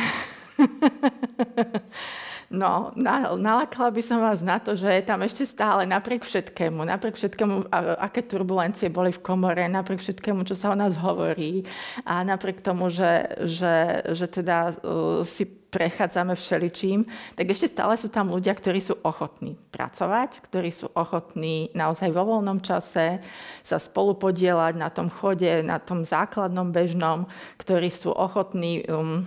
No, 2.52 2.92
nalakala 3.40 3.96
by 3.96 4.04
som 4.04 4.20
vás 4.20 4.44
na 4.44 4.60
to, 4.60 4.76
že 4.76 4.92
je 4.92 5.04
tam 5.08 5.24
ešte 5.24 5.48
stále 5.48 5.88
napriek 5.88 6.28
všetkému, 6.28 6.84
napriek 6.84 7.16
všetkému, 7.16 7.72
aké 7.96 8.28
turbulencie 8.28 8.92
boli 8.92 9.16
v 9.16 9.24
komore, 9.24 9.72
napriek 9.72 10.04
všetkému, 10.04 10.44
čo 10.44 10.60
sa 10.60 10.76
o 10.76 10.76
nás 10.76 11.00
hovorí 11.00 11.64
a 12.04 12.28
napriek 12.28 12.60
tomu, 12.60 12.92
že, 12.92 13.40
že, 13.48 14.04
že 14.12 14.28
teda 14.28 14.76
uh, 14.84 15.24
si 15.24 15.48
prechádzame 15.48 16.36
všeličím, 16.36 17.08
tak 17.40 17.48
ešte 17.56 17.72
stále 17.72 17.96
sú 17.96 18.12
tam 18.12 18.28
ľudia, 18.28 18.52
ktorí 18.52 18.84
sú 18.84 19.00
ochotní 19.00 19.56
pracovať, 19.72 20.44
ktorí 20.44 20.76
sú 20.76 20.92
ochotní 20.92 21.72
naozaj 21.72 22.12
vo 22.12 22.28
voľnom 22.28 22.60
čase 22.60 23.24
sa 23.64 23.80
spolu 23.80 24.20
podielať 24.20 24.76
na 24.76 24.92
tom 24.92 25.08
chode, 25.08 25.64
na 25.64 25.80
tom 25.80 26.04
základnom 26.04 26.76
bežnom, 26.76 27.32
ktorí 27.56 27.88
sú 27.88 28.12
ochotní 28.12 28.84
um, 28.92 29.24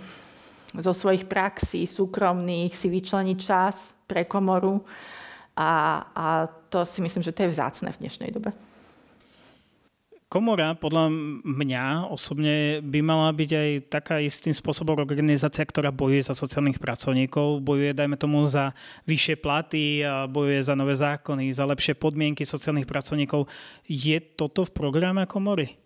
zo 0.79 0.93
svojich 0.93 1.27
praxí 1.29 1.85
súkromných 1.85 2.71
si 2.71 2.87
vyčleniť 2.89 3.37
čas 3.39 3.93
pre 4.09 4.27
komoru 4.27 4.81
a, 5.55 5.71
a 6.11 6.25
to 6.69 6.83
si 6.83 6.99
myslím, 6.99 7.23
že 7.23 7.31
to 7.31 7.47
je 7.47 7.53
vzácne 7.55 7.89
v 7.93 7.99
dnešnej 8.03 8.31
dobe. 8.35 8.51
Komora 10.25 10.75
podľa 10.75 11.07
mňa 11.45 12.11
osobne 12.11 12.83
by 12.83 12.99
mala 12.99 13.31
byť 13.31 13.51
aj 13.55 13.69
taká 13.87 14.15
istým 14.19 14.51
spôsobom 14.51 14.97
organizácia, 14.97 15.63
ktorá 15.63 15.95
bojuje 15.95 16.27
za 16.27 16.35
sociálnych 16.35 16.81
pracovníkov, 16.81 17.63
bojuje, 17.63 17.95
dajme 17.95 18.19
tomu, 18.19 18.43
za 18.43 18.75
vyššie 19.07 19.39
platy, 19.39 20.03
bojuje 20.27 20.59
za 20.65 20.75
nové 20.75 20.97
zákony, 20.97 21.55
za 21.55 21.63
lepšie 21.63 21.95
podmienky 21.95 22.43
sociálnych 22.43 22.89
pracovníkov. 22.89 23.47
Je 23.87 24.17
toto 24.19 24.67
v 24.67 24.75
programe 24.75 25.23
komory? 25.23 25.77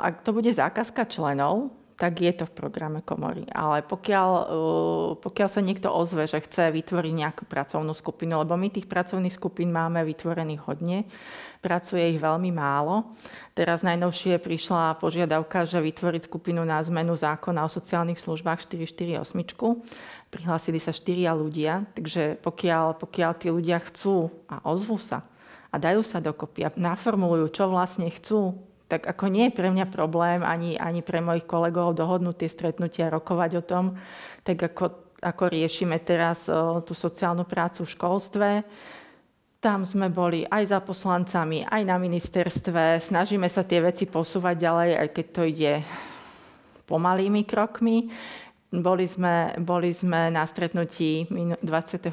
Ak 0.00 0.24
to 0.24 0.32
bude 0.32 0.48
zákazka 0.48 1.04
členov, 1.04 1.68
tak 1.94 2.18
je 2.18 2.32
to 2.34 2.44
v 2.50 2.56
programe 2.58 3.00
komory. 3.06 3.46
Ale 3.54 3.86
pokiaľ, 3.86 4.28
uh, 4.50 5.08
pokiaľ 5.22 5.48
sa 5.48 5.62
niekto 5.62 5.90
ozve, 5.94 6.26
že 6.26 6.42
chce 6.42 6.74
vytvoriť 6.74 7.12
nejakú 7.14 7.44
pracovnú 7.46 7.94
skupinu, 7.94 8.42
lebo 8.42 8.58
my 8.58 8.68
tých 8.70 8.90
pracovných 8.90 9.34
skupín 9.34 9.70
máme 9.70 10.02
vytvorených 10.02 10.62
hodne, 10.66 11.06
pracuje 11.62 12.02
ich 12.12 12.20
veľmi 12.20 12.50
málo. 12.50 13.14
Teraz 13.54 13.80
najnovšie 13.86 14.42
prišla 14.42 14.98
požiadavka, 14.98 15.64
že 15.64 15.80
vytvoriť 15.80 16.26
skupinu 16.26 16.66
na 16.66 16.82
zmenu 16.82 17.14
zákona 17.14 17.64
o 17.64 17.70
sociálnych 17.70 18.18
službách 18.18 18.66
448. 18.66 19.22
Prihlásili 20.28 20.82
sa 20.82 20.90
štyria 20.90 21.30
ľudia, 21.32 21.86
takže 21.94 22.42
pokiaľ, 22.42 22.98
pokiaľ 22.98 23.30
tí 23.38 23.48
ľudia 23.54 23.78
chcú 23.80 24.34
a 24.50 24.60
ozvú 24.66 24.98
sa 24.98 25.22
a 25.70 25.76
dajú 25.78 26.06
sa 26.06 26.22
dokopy 26.22 26.66
a 26.66 26.74
naformulujú, 26.74 27.50
čo 27.50 27.64
vlastne 27.66 28.06
chcú, 28.06 28.54
tak 28.88 29.08
ako 29.08 29.32
nie 29.32 29.48
je 29.48 29.56
pre 29.56 29.68
mňa 29.72 29.86
problém 29.88 30.44
ani, 30.44 30.76
ani 30.76 31.00
pre 31.00 31.24
mojich 31.24 31.48
kolegov 31.48 31.96
dohodnúť 31.96 32.44
tie 32.44 32.50
stretnutia, 32.50 33.12
rokovať 33.12 33.50
o 33.58 33.62
tom, 33.64 33.84
tak 34.44 34.60
ako, 34.60 35.16
ako 35.24 35.44
riešime 35.48 35.96
teraz 36.04 36.46
o, 36.52 36.84
tú 36.84 36.92
sociálnu 36.92 37.48
prácu 37.48 37.88
v 37.88 37.92
školstve. 37.96 38.48
Tam 39.64 39.88
sme 39.88 40.12
boli 40.12 40.44
aj 40.44 40.76
za 40.76 40.78
poslancami, 40.84 41.64
aj 41.64 41.82
na 41.88 41.96
ministerstve. 41.96 43.00
Snažíme 43.00 43.48
sa 43.48 43.64
tie 43.64 43.80
veci 43.80 44.04
posúvať 44.04 44.56
ďalej, 44.60 44.90
aj 45.00 45.08
keď 45.16 45.26
to 45.32 45.42
ide 45.48 45.72
pomalými 46.84 47.48
krokmi. 47.48 48.12
Boli 48.74 49.06
sme, 49.06 49.54
boli 49.62 49.94
sme 49.94 50.34
na 50.34 50.42
stretnutí 50.42 51.30
29. 51.30 52.10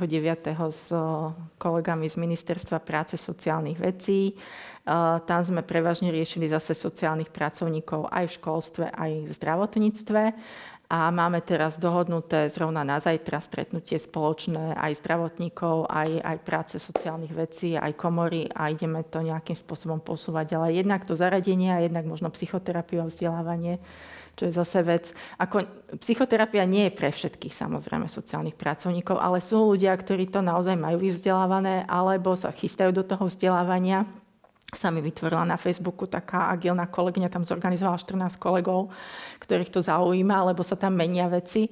s 0.69 0.93
kolegami 1.57 2.05
z 2.05 2.15
Ministerstva 2.21 2.77
práce 2.85 3.17
sociálnych 3.17 3.81
vecí. 3.81 4.37
Tam 5.25 5.41
sme 5.41 5.65
prevažne 5.65 6.13
riešili 6.13 6.45
zase 6.45 6.77
sociálnych 6.77 7.33
pracovníkov 7.33 8.13
aj 8.13 8.25
v 8.29 8.35
školstve, 8.37 8.85
aj 8.93 9.11
v 9.25 9.31
zdravotníctve. 9.33 10.21
A 10.91 11.07
máme 11.09 11.41
teraz 11.41 11.81
dohodnuté 11.81 12.51
zrovna 12.51 12.83
na 12.85 12.99
zajtra 13.01 13.39
stretnutie 13.41 13.97
spoločné 13.97 14.75
aj 14.75 15.01
zdravotníkov, 15.01 15.89
aj, 15.89 16.19
aj 16.19 16.37
práce 16.45 16.75
sociálnych 16.77 17.31
vecí, 17.31 17.73
aj 17.79 17.95
komory 17.95 18.51
a 18.53 18.69
ideme 18.69 19.01
to 19.07 19.23
nejakým 19.23 19.55
spôsobom 19.55 20.03
posúvať. 20.03 20.61
Ale 20.61 20.77
jednak 20.77 21.07
to 21.09 21.17
zaradenie 21.17 21.73
a 21.73 21.81
jednak 21.81 22.05
možno 22.05 22.29
psychoterapiu 22.29 23.01
a 23.01 23.09
vzdelávanie 23.09 23.81
čo 24.41 24.49
je 24.49 24.57
zase 24.57 24.81
vec, 24.81 25.13
ako 25.37 25.69
psychoterapia 26.01 26.65
nie 26.65 26.89
je 26.89 26.97
pre 26.97 27.13
všetkých 27.13 27.53
samozrejme 27.53 28.09
sociálnych 28.09 28.57
pracovníkov, 28.57 29.21
ale 29.21 29.37
sú 29.37 29.77
ľudia, 29.77 29.93
ktorí 29.93 30.33
to 30.33 30.41
naozaj 30.41 30.73
majú 30.73 30.97
vyvzdelávané 30.97 31.85
alebo 31.85 32.33
sa 32.33 32.49
chystajú 32.49 32.89
do 32.89 33.05
toho 33.05 33.29
vzdelávania. 33.29 34.09
Sa 34.73 34.89
mi 34.89 35.05
vytvorila 35.05 35.45
na 35.45 35.61
Facebooku 35.61 36.09
taká 36.09 36.49
agilná 36.49 36.89
kolegyňa, 36.89 37.29
tam 37.29 37.45
zorganizovala 37.45 38.01
14 38.01 38.41
kolegov, 38.41 38.89
ktorých 39.37 39.69
to 39.69 39.85
zaujíma, 39.85 40.49
lebo 40.49 40.65
sa 40.65 40.73
tam 40.73 40.97
menia 40.97 41.29
veci. 41.29 41.69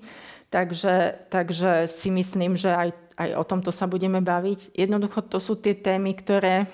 Takže, 0.53 1.25
takže 1.33 1.89
si 1.89 2.13
myslím, 2.13 2.53
že 2.53 2.69
aj, 2.69 2.89
aj 3.17 3.29
o 3.33 3.43
tomto 3.49 3.73
sa 3.73 3.89
budeme 3.89 4.21
baviť. 4.21 4.77
Jednoducho 4.77 5.25
to 5.25 5.41
sú 5.41 5.57
tie 5.57 5.73
témy, 5.73 6.13
ktoré 6.13 6.69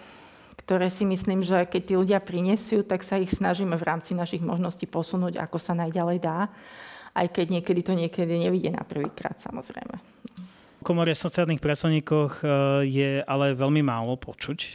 ktoré 0.65 0.89
si 0.89 1.05
myslím, 1.05 1.45
že 1.45 1.69
keď 1.69 1.81
tí 1.85 1.93
ľudia 1.93 2.17
prinesú, 2.17 2.81
tak 2.81 3.05
sa 3.05 3.21
ich 3.21 3.29
snažíme 3.29 3.77
v 3.77 3.85
rámci 3.85 4.17
našich 4.17 4.41
možností 4.41 4.89
posunúť, 4.89 5.37
ako 5.37 5.61
sa 5.61 5.77
najďalej 5.77 6.17
dá, 6.17 6.49
aj 7.13 7.27
keď 7.29 7.45
niekedy 7.53 7.81
to 7.85 7.93
niekedy 7.93 8.33
nevidie 8.41 8.73
na 8.73 8.81
prvýkrát 8.81 9.37
samozrejme. 9.37 10.01
Komore 10.81 11.13
sociálnych 11.13 11.61
pracovníkoch 11.61 12.31
e, 12.41 12.45
je 12.85 13.09
ale 13.25 13.57
veľmi 13.57 13.81
málo 13.85 14.17
počuť. 14.17 14.59
E, 14.61 14.69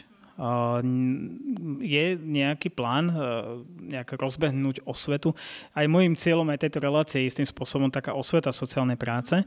je 1.82 2.04
nejaký 2.18 2.70
plán 2.70 3.10
e, 3.10 3.14
nejak 3.94 4.18
rozbehnúť 4.18 4.86
osvetu? 4.86 5.34
Aj 5.74 5.86
môjim 5.90 6.18
cieľom 6.18 6.50
aj 6.50 6.66
tejto 6.66 6.82
relácie 6.82 7.22
je 7.22 7.30
istým 7.30 7.46
spôsobom 7.46 7.90
taká 7.90 8.14
osveta 8.14 8.50
sociálnej 8.50 8.98
práce. 8.98 9.42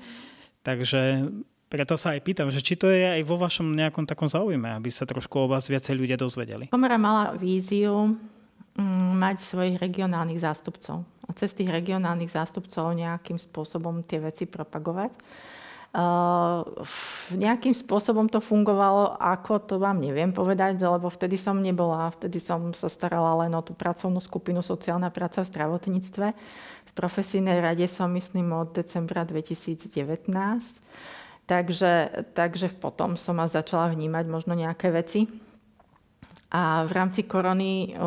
Takže 0.64 1.28
preto 1.74 1.98
sa 1.98 2.14
aj 2.14 2.22
pýtam, 2.22 2.54
že 2.54 2.62
či 2.62 2.78
to 2.78 2.86
je 2.86 3.18
aj 3.18 3.26
vo 3.26 3.42
vašom 3.42 3.74
nejakom 3.74 4.06
takom 4.06 4.30
záujme, 4.30 4.78
aby 4.78 4.94
sa 4.94 5.10
trošku 5.10 5.34
o 5.42 5.50
vás 5.50 5.66
viacej 5.66 5.98
ľudia 5.98 6.22
dozvedeli. 6.22 6.70
Komora 6.70 7.02
mala 7.02 7.34
víziu 7.34 8.14
mm, 8.78 9.18
mať 9.18 9.42
svojich 9.42 9.82
regionálnych 9.82 10.38
zástupcov 10.38 11.02
a 11.02 11.32
cez 11.34 11.50
tých 11.58 11.74
regionálnych 11.74 12.30
zástupcov 12.30 12.94
nejakým 12.94 13.42
spôsobom 13.42 14.06
tie 14.06 14.22
veci 14.22 14.46
propagovať. 14.46 15.18
Uh, 15.94 16.66
nejakým 17.38 17.74
spôsobom 17.78 18.26
to 18.26 18.42
fungovalo, 18.42 19.14
ako 19.14 19.62
to 19.62 19.76
vám 19.78 20.02
neviem 20.02 20.34
povedať, 20.34 20.82
lebo 20.82 21.06
vtedy 21.06 21.38
som 21.38 21.62
nebola, 21.62 22.10
vtedy 22.10 22.42
som 22.42 22.74
sa 22.74 22.90
starala 22.90 23.46
len 23.46 23.54
o 23.54 23.62
tú 23.62 23.78
pracovnú 23.78 24.18
skupinu 24.18 24.66
sociálna 24.66 25.14
práca 25.14 25.46
v 25.46 25.54
zdravotníctve. 25.54 26.28
V 26.90 26.92
profesijnej 26.98 27.62
rade 27.62 27.86
som, 27.86 28.10
myslím, 28.10 28.58
od 28.58 28.74
decembra 28.74 29.22
2019. 29.22 30.34
Takže, 31.44 32.24
takže 32.32 32.72
potom 32.72 33.20
som 33.20 33.36
ma 33.36 33.52
začala 33.52 33.92
vnímať 33.92 34.26
možno 34.32 34.56
nejaké 34.56 34.96
veci. 34.96 35.28
A 36.54 36.86
v 36.88 36.92
rámci 36.94 37.28
korony 37.28 37.98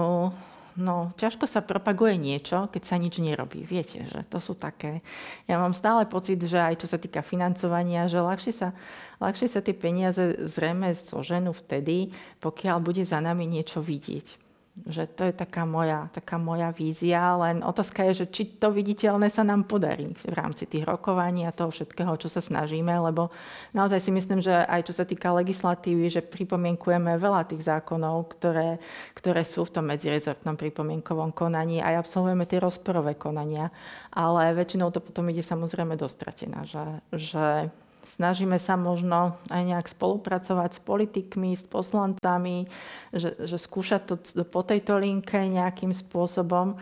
no, 0.78 0.96
ťažko 1.18 1.44
sa 1.44 1.60
propaguje 1.60 2.16
niečo, 2.16 2.70
keď 2.72 2.82
sa 2.86 2.96
nič 2.96 3.20
nerobí. 3.20 3.66
Viete, 3.66 4.06
že 4.08 4.24
to 4.30 4.38
sú 4.40 4.56
také... 4.56 5.04
Ja 5.44 5.60
mám 5.60 5.76
stále 5.76 6.08
pocit, 6.08 6.40
že 6.40 6.56
aj 6.56 6.80
čo 6.80 6.86
sa 6.88 6.96
týka 6.96 7.20
financovania, 7.20 8.08
že 8.08 8.24
ľahšie 8.24 8.54
sa, 8.54 8.72
ľahšie 9.20 9.48
sa 9.50 9.60
tie 9.60 9.76
peniaze 9.76 10.46
zrejme 10.46 10.94
zoženú 10.94 11.52
vtedy, 11.52 12.14
pokiaľ 12.40 12.80
bude 12.80 13.04
za 13.04 13.20
nami 13.20 13.44
niečo 13.44 13.82
vidieť 13.84 14.45
že 14.84 15.08
to 15.08 15.24
je 15.24 15.32
taká 15.32 15.64
moja, 15.64 16.12
taká 16.12 16.36
moja 16.36 16.68
vízia, 16.68 17.32
len 17.40 17.64
otázka 17.64 18.04
je, 18.12 18.22
že 18.22 18.26
či 18.28 18.42
to 18.60 18.68
viditeľné 18.68 19.32
sa 19.32 19.40
nám 19.40 19.64
podarí 19.64 20.12
v 20.12 20.34
rámci 20.36 20.68
tých 20.68 20.84
rokovaní 20.84 21.48
a 21.48 21.56
toho 21.56 21.72
všetkého, 21.72 22.12
čo 22.20 22.28
sa 22.28 22.44
snažíme, 22.44 22.92
lebo 22.92 23.32
naozaj 23.72 24.04
si 24.04 24.12
myslím, 24.12 24.44
že 24.44 24.52
aj 24.52 24.84
čo 24.84 24.92
sa 24.92 25.08
týka 25.08 25.32
legislatívy, 25.32 26.12
že 26.12 26.20
pripomienkujeme 26.20 27.16
veľa 27.16 27.48
tých 27.48 27.64
zákonov, 27.64 28.36
ktoré, 28.36 28.76
ktoré 29.16 29.48
sú 29.48 29.64
v 29.64 29.80
tom 29.80 29.88
medzirezortnom 29.88 30.60
pripomienkovom 30.60 31.32
konaní 31.32 31.80
aj 31.80 32.04
absolvujeme 32.04 32.44
tie 32.44 32.60
rozporové 32.60 33.16
konania, 33.16 33.72
ale 34.12 34.52
väčšinou 34.52 34.92
to 34.92 35.00
potom 35.00 35.24
ide 35.32 35.40
samozrejme 35.40 35.96
dostratená, 35.96 36.68
že, 36.68 36.84
že 37.16 37.72
Snažíme 38.06 38.62
sa 38.62 38.78
možno 38.78 39.34
aj 39.50 39.62
nejak 39.66 39.86
spolupracovať 39.90 40.78
s 40.78 40.80
politikmi, 40.86 41.58
s 41.58 41.66
poslancami, 41.66 42.70
že, 43.10 43.34
že 43.42 43.58
skúšať 43.58 44.00
to 44.06 44.14
po 44.46 44.62
tejto 44.62 45.02
linke 45.02 45.34
nejakým 45.34 45.90
spôsobom. 45.90 46.78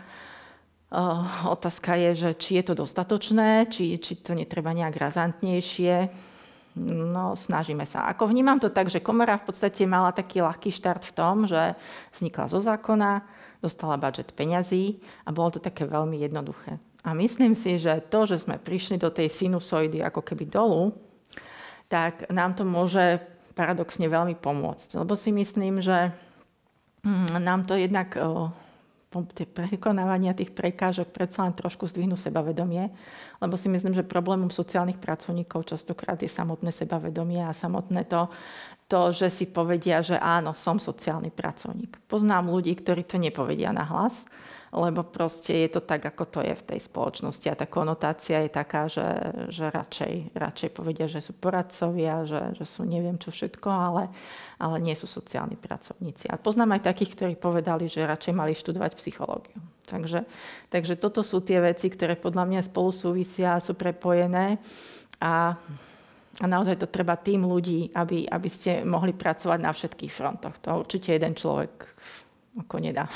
Uh, 0.93 1.49
otázka 1.49 1.97
je, 1.97 2.11
že 2.13 2.29
či 2.37 2.61
je 2.61 2.63
to 2.69 2.73
dostatočné, 2.85 3.65
či, 3.73 3.97
či 3.97 4.21
to 4.21 4.37
netreba 4.37 4.69
nejak 4.69 4.93
razantnejšie. 4.93 6.13
No, 6.85 7.33
snažíme 7.33 7.89
sa. 7.89 8.05
Ako 8.11 8.29
vnímam 8.29 8.61
to 8.61 8.69
tak, 8.69 8.93
že 8.93 9.01
komora 9.01 9.41
v 9.41 9.49
podstate 9.49 9.87
mala 9.89 10.13
taký 10.13 10.45
ľahký 10.45 10.69
štart 10.69 11.07
v 11.09 11.15
tom, 11.15 11.49
že 11.49 11.73
vznikla 12.13 12.51
zo 12.51 12.61
zákona, 12.61 13.25
dostala 13.65 13.97
budget 13.97 14.29
peňazí 14.35 15.01
a 15.25 15.33
bolo 15.33 15.57
to 15.57 15.59
také 15.63 15.89
veľmi 15.89 16.21
jednoduché. 16.21 16.77
A 17.01 17.17
myslím 17.17 17.57
si, 17.57 17.81
že 17.81 18.03
to, 18.11 18.29
že 18.29 18.43
sme 18.43 18.61
prišli 18.61 19.01
do 19.01 19.09
tej 19.09 19.31
sinusoidy 19.31 20.03
ako 20.05 20.21
keby 20.21 20.51
dolu, 20.51 20.93
tak 21.87 22.27
nám 22.33 22.57
to 22.57 22.63
môže 22.65 23.21
paradoxne 23.55 24.05
veľmi 24.09 24.35
pomôcť. 24.35 24.99
Lebo 24.99 25.15
si 25.15 25.31
myslím, 25.31 25.79
že 25.79 26.11
mm, 27.07 27.39
nám 27.39 27.63
to 27.65 27.79
jednak 27.79 28.13
tie 29.23 29.47
prekonávania 29.47 30.35
tých 30.35 30.51
prekážok 30.51 31.15
predsa 31.15 31.47
len 31.47 31.55
trošku 31.55 31.87
zdvihnú 31.87 32.19
sebavedomie, 32.19 32.91
lebo 33.39 33.55
si 33.55 33.71
myslím, 33.71 33.95
že 33.95 34.03
problémom 34.03 34.51
sociálnych 34.51 34.99
pracovníkov 34.99 35.71
častokrát 35.71 36.19
je 36.19 36.27
samotné 36.27 36.75
sebavedomie 36.75 37.39
a 37.39 37.55
samotné 37.55 38.03
to, 38.11 38.27
to, 38.91 39.15
že 39.15 39.31
si 39.31 39.45
povedia, 39.47 40.03
že 40.03 40.19
áno, 40.19 40.51
som 40.51 40.75
sociálny 40.75 41.31
pracovník. 41.31 41.95
Poznám 42.11 42.51
ľudí, 42.51 42.75
ktorí 42.75 43.07
to 43.07 43.15
nepovedia 43.15 43.71
na 43.71 43.87
hlas, 43.87 44.27
lebo 44.73 45.05
proste 45.05 45.65
je 45.65 45.77
to 45.77 45.81
tak, 45.83 46.05
ako 46.05 46.23
to 46.25 46.39
je 46.41 46.53
v 46.57 46.67
tej 46.73 46.79
spoločnosti. 46.81 47.47
A 47.49 47.59
tá 47.59 47.67
konotácia 47.69 48.41
je 48.43 48.51
taká, 48.51 48.89
že, 48.89 49.05
že 49.53 49.69
radšej, 49.69 50.35
radšej 50.35 50.69
povedia, 50.73 51.05
že 51.05 51.21
sú 51.21 51.37
poradcovia, 51.37 52.25
že, 52.25 52.57
že 52.57 52.65
sú 52.65 52.83
neviem 52.85 53.19
čo 53.21 53.29
všetko, 53.29 53.69
ale, 53.69 54.03
ale 54.57 54.77
nie 54.81 54.97
sú 54.97 55.05
sociálni 55.05 55.55
pracovníci. 55.55 56.27
A 56.27 56.41
poznám 56.41 56.79
aj 56.79 56.91
takých, 56.91 57.13
ktorí 57.15 57.33
povedali, 57.37 57.85
že 57.85 58.07
radšej 58.07 58.33
mali 58.33 58.57
študovať 58.57 58.91
psychológiu. 58.97 59.57
Takže, 59.85 60.25
takže 60.73 60.97
toto 60.97 61.21
sú 61.21 61.45
tie 61.45 61.61
veci, 61.61 61.93
ktoré 61.93 62.17
podľa 62.17 62.49
mňa 62.49 62.61
spolu 62.65 62.89
súvisia 62.89 63.55
a 63.55 63.63
sú 63.63 63.77
prepojené. 63.77 64.57
A 65.21 65.55
a 66.43 66.51
naozaj 66.51 66.75
to 66.75 66.91
treba 66.91 67.15
tým 67.15 67.47
ľudí, 67.47 67.95
aby, 67.95 68.27
aby 68.27 68.49
ste 68.51 68.83
mohli 68.83 69.15
pracovať 69.15 69.59
na 69.63 69.71
všetkých 69.71 70.11
frontoch. 70.11 70.59
To 70.67 70.83
určite 70.83 71.15
jeden 71.15 71.31
človek 71.31 71.71
ako 72.59 72.75
nedá. 72.83 73.07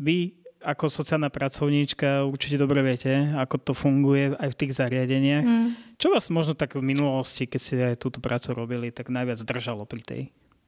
Vy 0.00 0.40
ako 0.60 0.92
sociálna 0.92 1.32
pracovníčka 1.32 2.28
určite 2.28 2.60
dobre 2.60 2.84
viete, 2.84 3.32
ako 3.32 3.56
to 3.60 3.72
funguje 3.72 4.36
aj 4.36 4.48
v 4.52 4.58
tých 4.60 4.72
zariadeniach. 4.76 5.44
Mm. 5.44 5.68
Čo 5.96 6.12
vás 6.12 6.28
možno 6.28 6.52
tak 6.52 6.76
v 6.76 6.84
minulosti, 6.84 7.48
keď 7.48 7.60
ste 7.60 7.74
aj 7.92 8.00
túto 8.00 8.20
prácu 8.20 8.52
robili, 8.52 8.92
tak 8.92 9.08
najviac 9.08 9.40
držalo 9.40 9.88
pri 9.88 10.00
tej 10.04 10.22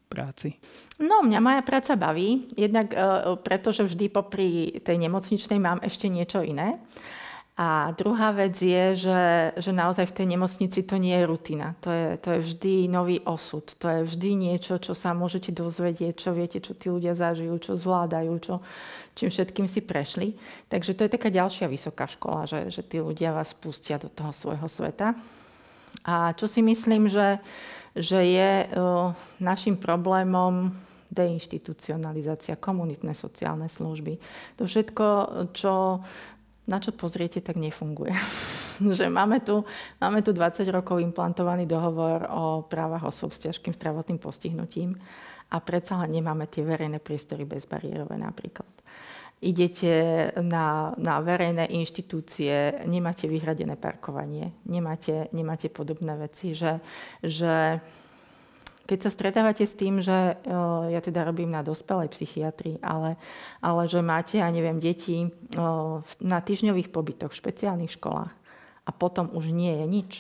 práci? 0.09 0.61
No, 1.01 1.25
mňa 1.25 1.41
moja 1.41 1.63
práca 1.65 1.97
baví, 1.97 2.53
jednak 2.57 2.93
uh, 2.93 3.37
pretože 3.41 3.85
vždy 3.85 4.13
popri 4.13 4.81
tej 4.81 4.97
nemocničnej 5.01 5.61
mám 5.61 5.81
ešte 5.81 6.09
niečo 6.13 6.45
iné. 6.45 6.81
A 7.53 7.93
druhá 7.93 8.33
vec 8.33 8.57
je, 8.57 8.97
že, 8.97 9.23
že 9.61 9.77
naozaj 9.77 10.09
v 10.09 10.17
tej 10.17 10.27
nemocnici 10.33 10.81
to 10.89 10.97
nie 10.97 11.13
je 11.13 11.29
rutina. 11.29 11.77
To 11.85 11.93
je, 11.93 12.17
to 12.17 12.29
je 12.33 12.41
vždy 12.49 12.75
nový 12.89 13.21
osud. 13.29 13.69
To 13.77 13.87
je 13.93 14.01
vždy 14.09 14.31
niečo, 14.49 14.81
čo 14.81 14.97
sa 14.97 15.13
môžete 15.13 15.53
dozvedieť, 15.53 16.17
čo 16.17 16.33
viete, 16.33 16.65
čo 16.65 16.73
tí 16.73 16.89
ľudia 16.89 17.13
zažijú, 17.13 17.53
čo 17.61 17.77
zvládajú, 17.77 18.33
čo, 18.41 18.55
čím 19.13 19.29
všetkým 19.29 19.69
si 19.69 19.85
prešli. 19.85 20.33
Takže 20.73 20.97
to 20.97 21.05
je 21.05 21.13
taká 21.13 21.29
ďalšia 21.29 21.69
vysoká 21.69 22.09
škola, 22.09 22.49
že, 22.49 22.73
že 22.73 22.81
tí 22.81 23.05
ľudia 23.05 23.37
vás 23.37 23.53
pustia 23.53 24.01
do 24.01 24.09
toho 24.09 24.33
svojho 24.33 24.69
sveta. 24.73 25.13
A 26.09 26.33
čo 26.33 26.49
si 26.49 26.65
myslím, 26.65 27.13
že, 27.13 27.37
že 27.93 28.33
je 28.33 28.51
uh, 28.65 29.13
našim 29.45 29.77
problémom 29.77 30.73
deinstitucionalizácia, 31.13 32.57
komunitné 32.57 33.13
sociálne 33.13 33.69
služby. 33.69 34.17
To 34.57 34.65
všetko, 34.65 35.07
čo 35.53 36.01
na 36.67 36.79
čo 36.79 36.95
pozriete, 36.95 37.43
tak 37.43 37.59
nefunguje. 37.59 38.15
že 38.99 39.07
máme 39.09 39.43
tu, 39.43 39.63
máme 40.01 40.23
tu 40.23 40.33
20 40.35 40.67
rokov 40.71 40.99
implantovaný 40.99 41.67
dohovor 41.67 42.27
o 42.31 42.45
právach 42.67 43.07
osôb 43.07 43.35
s 43.35 43.43
ťažkým 43.47 43.75
zdravotným 43.75 44.19
postihnutím 44.19 44.99
a 45.53 45.57
predsa 45.61 46.01
len 46.01 46.23
nemáme 46.23 46.49
tie 46.49 46.65
verejné 46.65 46.99
priestory 46.99 47.45
bezbariérové 47.45 48.17
napríklad. 48.17 48.71
Idete 49.43 50.31
na, 50.39 50.95
na 51.03 51.19
verejné 51.19 51.67
inštitúcie, 51.75 52.87
nemáte 52.87 53.27
vyhradené 53.27 53.75
parkovanie, 53.75 54.55
nemáte, 54.71 55.27
nemáte 55.35 55.67
podobné 55.67 56.15
veci, 56.15 56.55
že, 56.55 56.79
že 57.27 57.83
keď 58.83 58.99
sa 58.99 59.11
stretávate 59.15 59.63
s 59.63 59.79
tým, 59.79 60.03
že 60.03 60.37
ja 60.91 61.01
teda 61.01 61.23
robím 61.23 61.55
na 61.55 61.63
dospelej 61.63 62.11
psychiatrii, 62.11 62.83
ale, 62.83 63.15
ale 63.63 63.87
že 63.87 64.03
máte, 64.03 64.43
ja 64.43 64.51
neviem, 64.51 64.83
deti 64.83 65.31
na 66.19 66.39
týždňových 66.43 66.91
pobytoch 66.91 67.31
v 67.31 67.41
špeciálnych 67.41 67.95
školách 67.97 68.33
a 68.83 68.91
potom 68.91 69.31
už 69.33 69.55
nie 69.55 69.71
je 69.71 69.87
nič, 69.87 70.11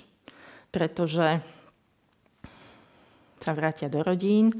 pretože 0.71 1.42
sa 3.42 3.52
vrátia 3.59 3.90
do 3.90 4.07
rodín, 4.07 4.54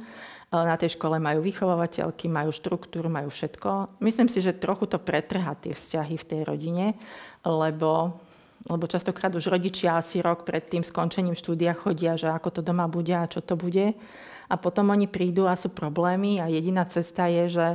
na 0.52 0.76
tej 0.76 1.00
škole 1.00 1.16
majú 1.16 1.40
vychovávateľky, 1.40 2.28
majú 2.28 2.52
štruktúru, 2.52 3.09
majú 3.09 3.32
všetko. 3.32 4.02
Myslím 4.04 4.28
si, 4.28 4.44
že 4.44 4.52
trochu 4.52 4.85
to 4.85 5.00
pretrhá 5.00 5.56
tie 5.56 5.73
vzťahy 5.73 6.21
v 6.21 6.28
tej 6.28 6.40
rodine, 6.44 6.87
lebo 7.40 8.21
lebo 8.71 8.87
častokrát 8.87 9.35
už 9.35 9.50
rodičia 9.50 9.99
asi 9.99 10.23
rok 10.23 10.47
pred 10.47 10.63
tým 10.63 10.87
skončením 10.87 11.34
štúdia 11.34 11.75
chodia, 11.75 12.15
že 12.15 12.30
ako 12.30 12.49
to 12.50 12.60
doma 12.63 12.87
bude 12.87 13.10
a 13.10 13.26
čo 13.26 13.43
to 13.43 13.58
bude. 13.58 13.95
A 14.47 14.54
potom 14.60 14.93
oni 14.93 15.08
prídu 15.08 15.49
a 15.49 15.56
sú 15.56 15.73
problémy 15.73 16.39
a 16.39 16.47
jediná 16.47 16.84
cesta 16.84 17.26
je, 17.26 17.45
že 17.49 17.67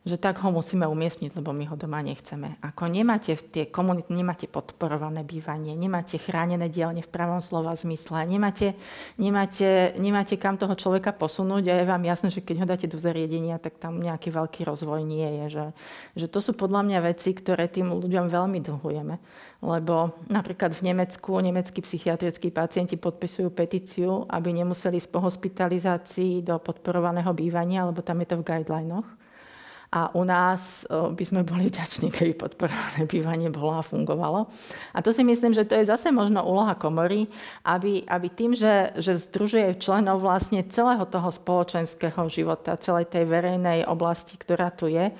že 0.00 0.16
tak 0.16 0.40
ho 0.40 0.48
musíme 0.48 0.88
umiestniť, 0.88 1.36
lebo 1.36 1.52
my 1.52 1.68
ho 1.68 1.76
doma 1.76 2.00
nechceme. 2.00 2.56
Ako 2.64 2.88
nemáte 2.88 3.36
tie 3.36 3.68
komunity, 3.68 4.16
nemáte 4.16 4.48
podporované 4.48 5.28
bývanie, 5.28 5.76
nemáte 5.76 6.16
chránené 6.16 6.72
dielne 6.72 7.04
v 7.04 7.12
pravom 7.12 7.44
slova 7.44 7.76
zmysle, 7.76 8.24
nemáte, 8.24 8.72
nemáte, 9.20 9.92
nemáte 10.00 10.40
kam 10.40 10.56
toho 10.56 10.72
človeka 10.72 11.12
posunúť 11.12 11.68
a 11.68 11.74
je 11.76 11.84
vám 11.84 12.00
jasné, 12.08 12.32
že 12.32 12.40
keď 12.40 12.56
ho 12.64 12.70
dáte 12.72 12.88
do 12.88 12.96
zariadenia, 12.96 13.60
tak 13.60 13.76
tam 13.76 14.00
nejaký 14.00 14.32
veľký 14.32 14.64
rozvoj 14.64 15.04
nie 15.04 15.28
je. 15.44 15.44
Že, 15.60 15.64
že 16.16 16.26
to 16.32 16.40
sú 16.40 16.56
podľa 16.56 16.80
mňa 16.80 16.98
veci, 17.04 17.36
ktoré 17.36 17.68
tým 17.68 17.92
ľuďom 17.92 18.32
veľmi 18.32 18.56
dlhujeme. 18.64 19.20
Lebo 19.60 20.16
napríklad 20.32 20.72
v 20.72 20.96
Nemecku 20.96 21.36
nemeckí 21.36 21.84
psychiatrickí 21.84 22.48
pacienti 22.48 22.96
podpisujú 22.96 23.52
petíciu, 23.52 24.24
aby 24.32 24.56
nemuseli 24.56 24.96
z 24.96 25.12
po 25.12 25.20
hospitalizácii 25.20 26.40
do 26.40 26.56
podporovaného 26.56 27.36
bývania, 27.36 27.84
lebo 27.84 28.00
tam 28.00 28.24
je 28.24 28.32
to 28.32 28.40
v 28.40 28.48
guidelinoch 28.48 29.20
a 29.90 30.14
u 30.14 30.22
nás 30.22 30.86
by 30.90 31.24
sme 31.26 31.42
boli 31.42 31.66
vďační, 31.66 32.14
keby 32.14 32.38
podporované 32.38 33.10
bývanie 33.10 33.50
bolo 33.50 33.74
a 33.74 33.82
fungovalo. 33.82 34.46
A 34.94 34.98
to 35.02 35.10
si 35.10 35.26
myslím, 35.26 35.50
že 35.50 35.66
to 35.66 35.74
je 35.74 35.90
zase 35.90 36.14
možno 36.14 36.46
úloha 36.46 36.78
komory, 36.78 37.26
aby, 37.66 38.06
aby 38.06 38.28
tým, 38.30 38.54
že, 38.54 38.94
že 39.02 39.18
združuje 39.18 39.82
členov 39.82 40.22
vlastne 40.22 40.62
celého 40.70 41.02
toho 41.10 41.34
spoločenského 41.34 42.22
života, 42.30 42.78
celej 42.78 43.10
tej 43.10 43.26
verejnej 43.26 43.82
oblasti, 43.90 44.38
ktorá 44.38 44.70
tu 44.70 44.86
je, 44.86 45.10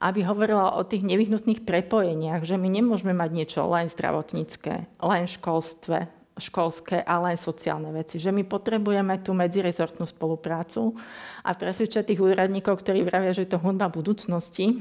aby 0.00 0.20
hovorila 0.26 0.74
o 0.74 0.82
tých 0.82 1.06
nevyhnutných 1.06 1.62
prepojeniach, 1.62 2.42
že 2.42 2.58
my 2.58 2.66
nemôžeme 2.66 3.14
mať 3.14 3.30
niečo 3.30 3.62
len 3.70 3.86
zdravotnícke, 3.86 4.90
len 5.06 5.24
školstve, 5.30 6.19
školské, 6.40 7.04
ale 7.04 7.36
aj 7.36 7.44
sociálne 7.44 7.92
veci. 7.92 8.16
Že 8.16 8.32
my 8.32 8.42
potrebujeme 8.48 9.20
tú 9.20 9.36
medzirezortnú 9.36 10.08
spoluprácu 10.08 10.96
a 11.44 11.52
presvedčať 11.52 12.10
tých 12.10 12.20
úradníkov, 12.20 12.80
ktorí 12.80 13.04
vravia, 13.04 13.36
že 13.36 13.44
je 13.44 13.52
to 13.52 13.62
hudba 13.62 13.92
budúcnosti, 13.92 14.80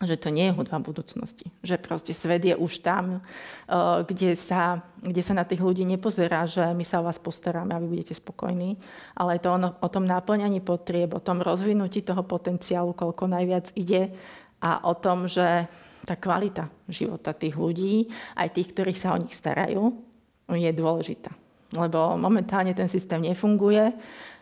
že 0.00 0.16
to 0.16 0.32
nie 0.32 0.48
je 0.48 0.56
hudba 0.56 0.80
budúcnosti. 0.80 1.52
Že 1.60 1.76
proste 1.76 2.16
svet 2.16 2.40
je 2.40 2.56
už 2.56 2.80
tam, 2.80 3.20
eh, 3.20 4.00
kde 4.08 4.32
sa, 4.32 4.80
kde 5.04 5.20
sa 5.20 5.36
na 5.36 5.44
tých 5.44 5.60
ľudí 5.60 5.84
nepozerá, 5.84 6.48
že 6.48 6.64
my 6.72 6.84
sa 6.88 7.04
o 7.04 7.06
vás 7.06 7.20
postaráme 7.20 7.76
a 7.76 7.82
vy 7.82 7.86
budete 7.86 8.16
spokojní, 8.16 8.80
ale 9.12 9.36
je 9.36 9.44
to 9.44 9.50
ono, 9.52 9.76
o 9.76 9.88
tom 9.92 10.08
náplňaní 10.08 10.64
potrieb, 10.64 11.12
o 11.12 11.20
tom 11.20 11.44
rozvinutí 11.44 12.00
toho 12.00 12.24
potenciálu, 12.24 12.96
koľko 12.96 13.28
najviac 13.28 13.76
ide 13.76 14.16
a 14.64 14.88
o 14.88 14.96
tom, 14.96 15.28
že 15.28 15.68
tá 16.08 16.16
kvalita 16.16 16.72
života 16.88 17.36
tých 17.36 17.54
ľudí, 17.60 18.08
aj 18.40 18.56
tých, 18.56 18.72
ktorí 18.72 18.92
sa 18.96 19.12
o 19.12 19.20
nich 19.20 19.36
starajú, 19.36 20.09
je 20.54 20.70
dôležitá. 20.72 21.30
Lebo 21.74 22.18
momentálne 22.18 22.74
ten 22.74 22.90
systém 22.90 23.22
nefunguje. 23.22 23.94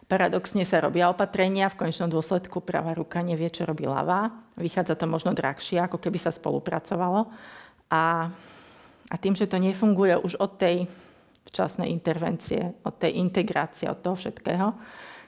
Paradoxne 0.09 0.65
sa 0.65 0.81
robia 0.81 1.13
opatrenia, 1.13 1.69
v 1.69 1.85
konečnom 1.85 2.09
dôsledku 2.09 2.65
pravá 2.65 2.97
ruka 2.97 3.21
nevie, 3.21 3.53
čo 3.53 3.69
robí 3.69 3.85
ľavá. 3.85 4.33
Vychádza 4.57 4.97
to 4.97 5.05
možno 5.05 5.37
drahšie, 5.37 5.85
ako 5.85 6.01
keby 6.01 6.17
sa 6.17 6.33
spolupracovalo. 6.33 7.29
A, 7.93 8.33
a 9.13 9.15
tým, 9.21 9.37
že 9.37 9.45
to 9.45 9.61
nefunguje 9.61 10.17
už 10.17 10.41
od 10.41 10.57
tej 10.57 10.89
včasnej 11.53 11.93
intervencie, 11.93 12.73
od 12.85 12.97
tej 12.97 13.21
integrácie, 13.21 13.89
od 13.89 14.01
toho 14.01 14.17
všetkého, 14.17 14.73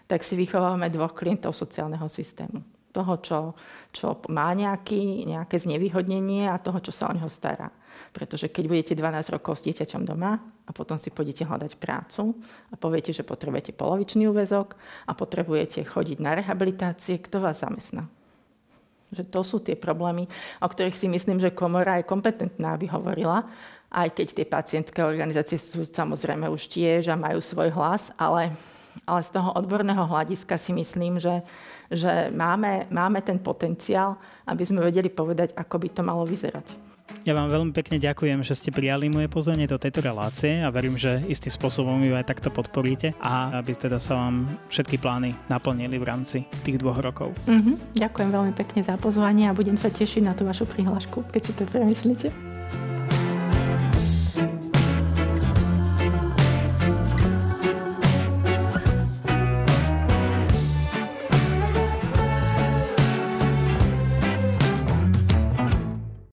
tak 0.09 0.25
si 0.25 0.37
vychovávame 0.37 0.89
dvoch 0.89 1.13
klientov 1.13 1.53
sociálneho 1.53 2.09
systému. 2.09 2.65
Toho, 2.91 3.15
čo, 3.21 3.39
čo 3.93 4.21
má 4.33 4.53
nejaký, 4.57 5.29
nejaké 5.29 5.61
znevýhodnenie 5.61 6.49
a 6.49 6.61
toho, 6.61 6.81
čo 6.81 6.93
sa 6.93 7.09
o 7.09 7.17
neho 7.17 7.29
stará. 7.29 7.69
Pretože 8.11 8.51
keď 8.51 8.65
budete 8.67 8.93
12 8.99 9.35
rokov 9.37 9.61
s 9.61 9.67
dieťaťom 9.71 10.03
doma 10.03 10.41
a 10.67 10.71
potom 10.75 10.99
si 10.99 11.15
pôjdete 11.15 11.47
hľadať 11.47 11.79
prácu 11.79 12.35
a 12.71 12.75
poviete, 12.75 13.15
že 13.15 13.23
potrebujete 13.23 13.77
polovičný 13.77 14.27
úvezok 14.27 14.75
a 15.07 15.13
potrebujete 15.15 15.87
chodiť 15.87 16.19
na 16.19 16.35
rehabilitácie, 16.35 17.23
kto 17.23 17.43
vás 17.43 17.63
zamestná? 17.63 18.11
Že 19.11 19.27
to 19.27 19.41
sú 19.43 19.59
tie 19.59 19.75
problémy, 19.75 20.31
o 20.63 20.69
ktorých 20.71 20.95
si 20.95 21.11
myslím, 21.11 21.43
že 21.43 21.55
komora 21.55 21.99
je 21.99 22.07
kompetentná, 22.07 22.79
aby 22.79 22.87
hovorila, 22.87 23.43
aj 23.91 24.15
keď 24.15 24.27
tie 24.39 24.47
pacientské 24.47 25.03
organizácie 25.03 25.59
sú 25.59 25.83
samozrejme 25.83 26.47
už 26.47 26.71
tiež 26.71 27.11
a 27.11 27.19
majú 27.19 27.43
svoj 27.43 27.75
hlas, 27.75 28.15
ale, 28.15 28.55
ale 29.03 29.21
z 29.27 29.35
toho 29.35 29.51
odborného 29.59 30.07
hľadiska 30.07 30.55
si 30.55 30.71
myslím, 30.71 31.19
že, 31.19 31.43
že 31.91 32.31
máme, 32.31 32.87
máme 32.95 33.19
ten 33.19 33.43
potenciál, 33.43 34.15
aby 34.47 34.63
sme 34.63 34.87
vedeli 34.87 35.11
povedať, 35.11 35.51
ako 35.59 35.77
by 35.83 35.89
to 35.91 36.03
malo 36.07 36.23
vyzerať. 36.23 36.90
Ja 37.29 37.37
vám 37.37 37.53
veľmi 37.53 37.73
pekne 37.77 38.01
ďakujem, 38.01 38.41
že 38.41 38.57
ste 38.57 38.73
prijali 38.73 39.13
moje 39.13 39.29
pozvanie 39.29 39.69
do 39.69 39.77
tejto 39.77 40.01
relácie 40.01 40.65
a 40.65 40.73
verím, 40.73 40.97
že 40.97 41.21
istým 41.29 41.53
spôsobom 41.53 42.01
ju 42.01 42.17
aj 42.17 42.33
takto 42.33 42.49
podporíte 42.49 43.13
a 43.21 43.61
aby 43.61 43.77
teda 43.77 44.01
sa 44.01 44.17
vám 44.17 44.49
všetky 44.73 44.97
plány 44.97 45.37
naplnili 45.53 46.01
v 46.01 46.09
rámci 46.09 46.49
tých 46.65 46.81
dvoch 46.81 46.97
rokov. 46.97 47.37
Mm-hmm. 47.45 47.93
Ďakujem 47.93 48.31
veľmi 48.33 48.53
pekne 48.57 48.81
za 48.81 48.97
pozvanie 48.97 49.53
a 49.53 49.57
budem 49.57 49.77
sa 49.77 49.93
tešiť 49.93 50.25
na 50.25 50.33
tú 50.33 50.49
vašu 50.49 50.65
prihlášku, 50.65 51.29
keď 51.29 51.43
si 51.45 51.53
to 51.53 51.69
premyslíte. 51.69 52.50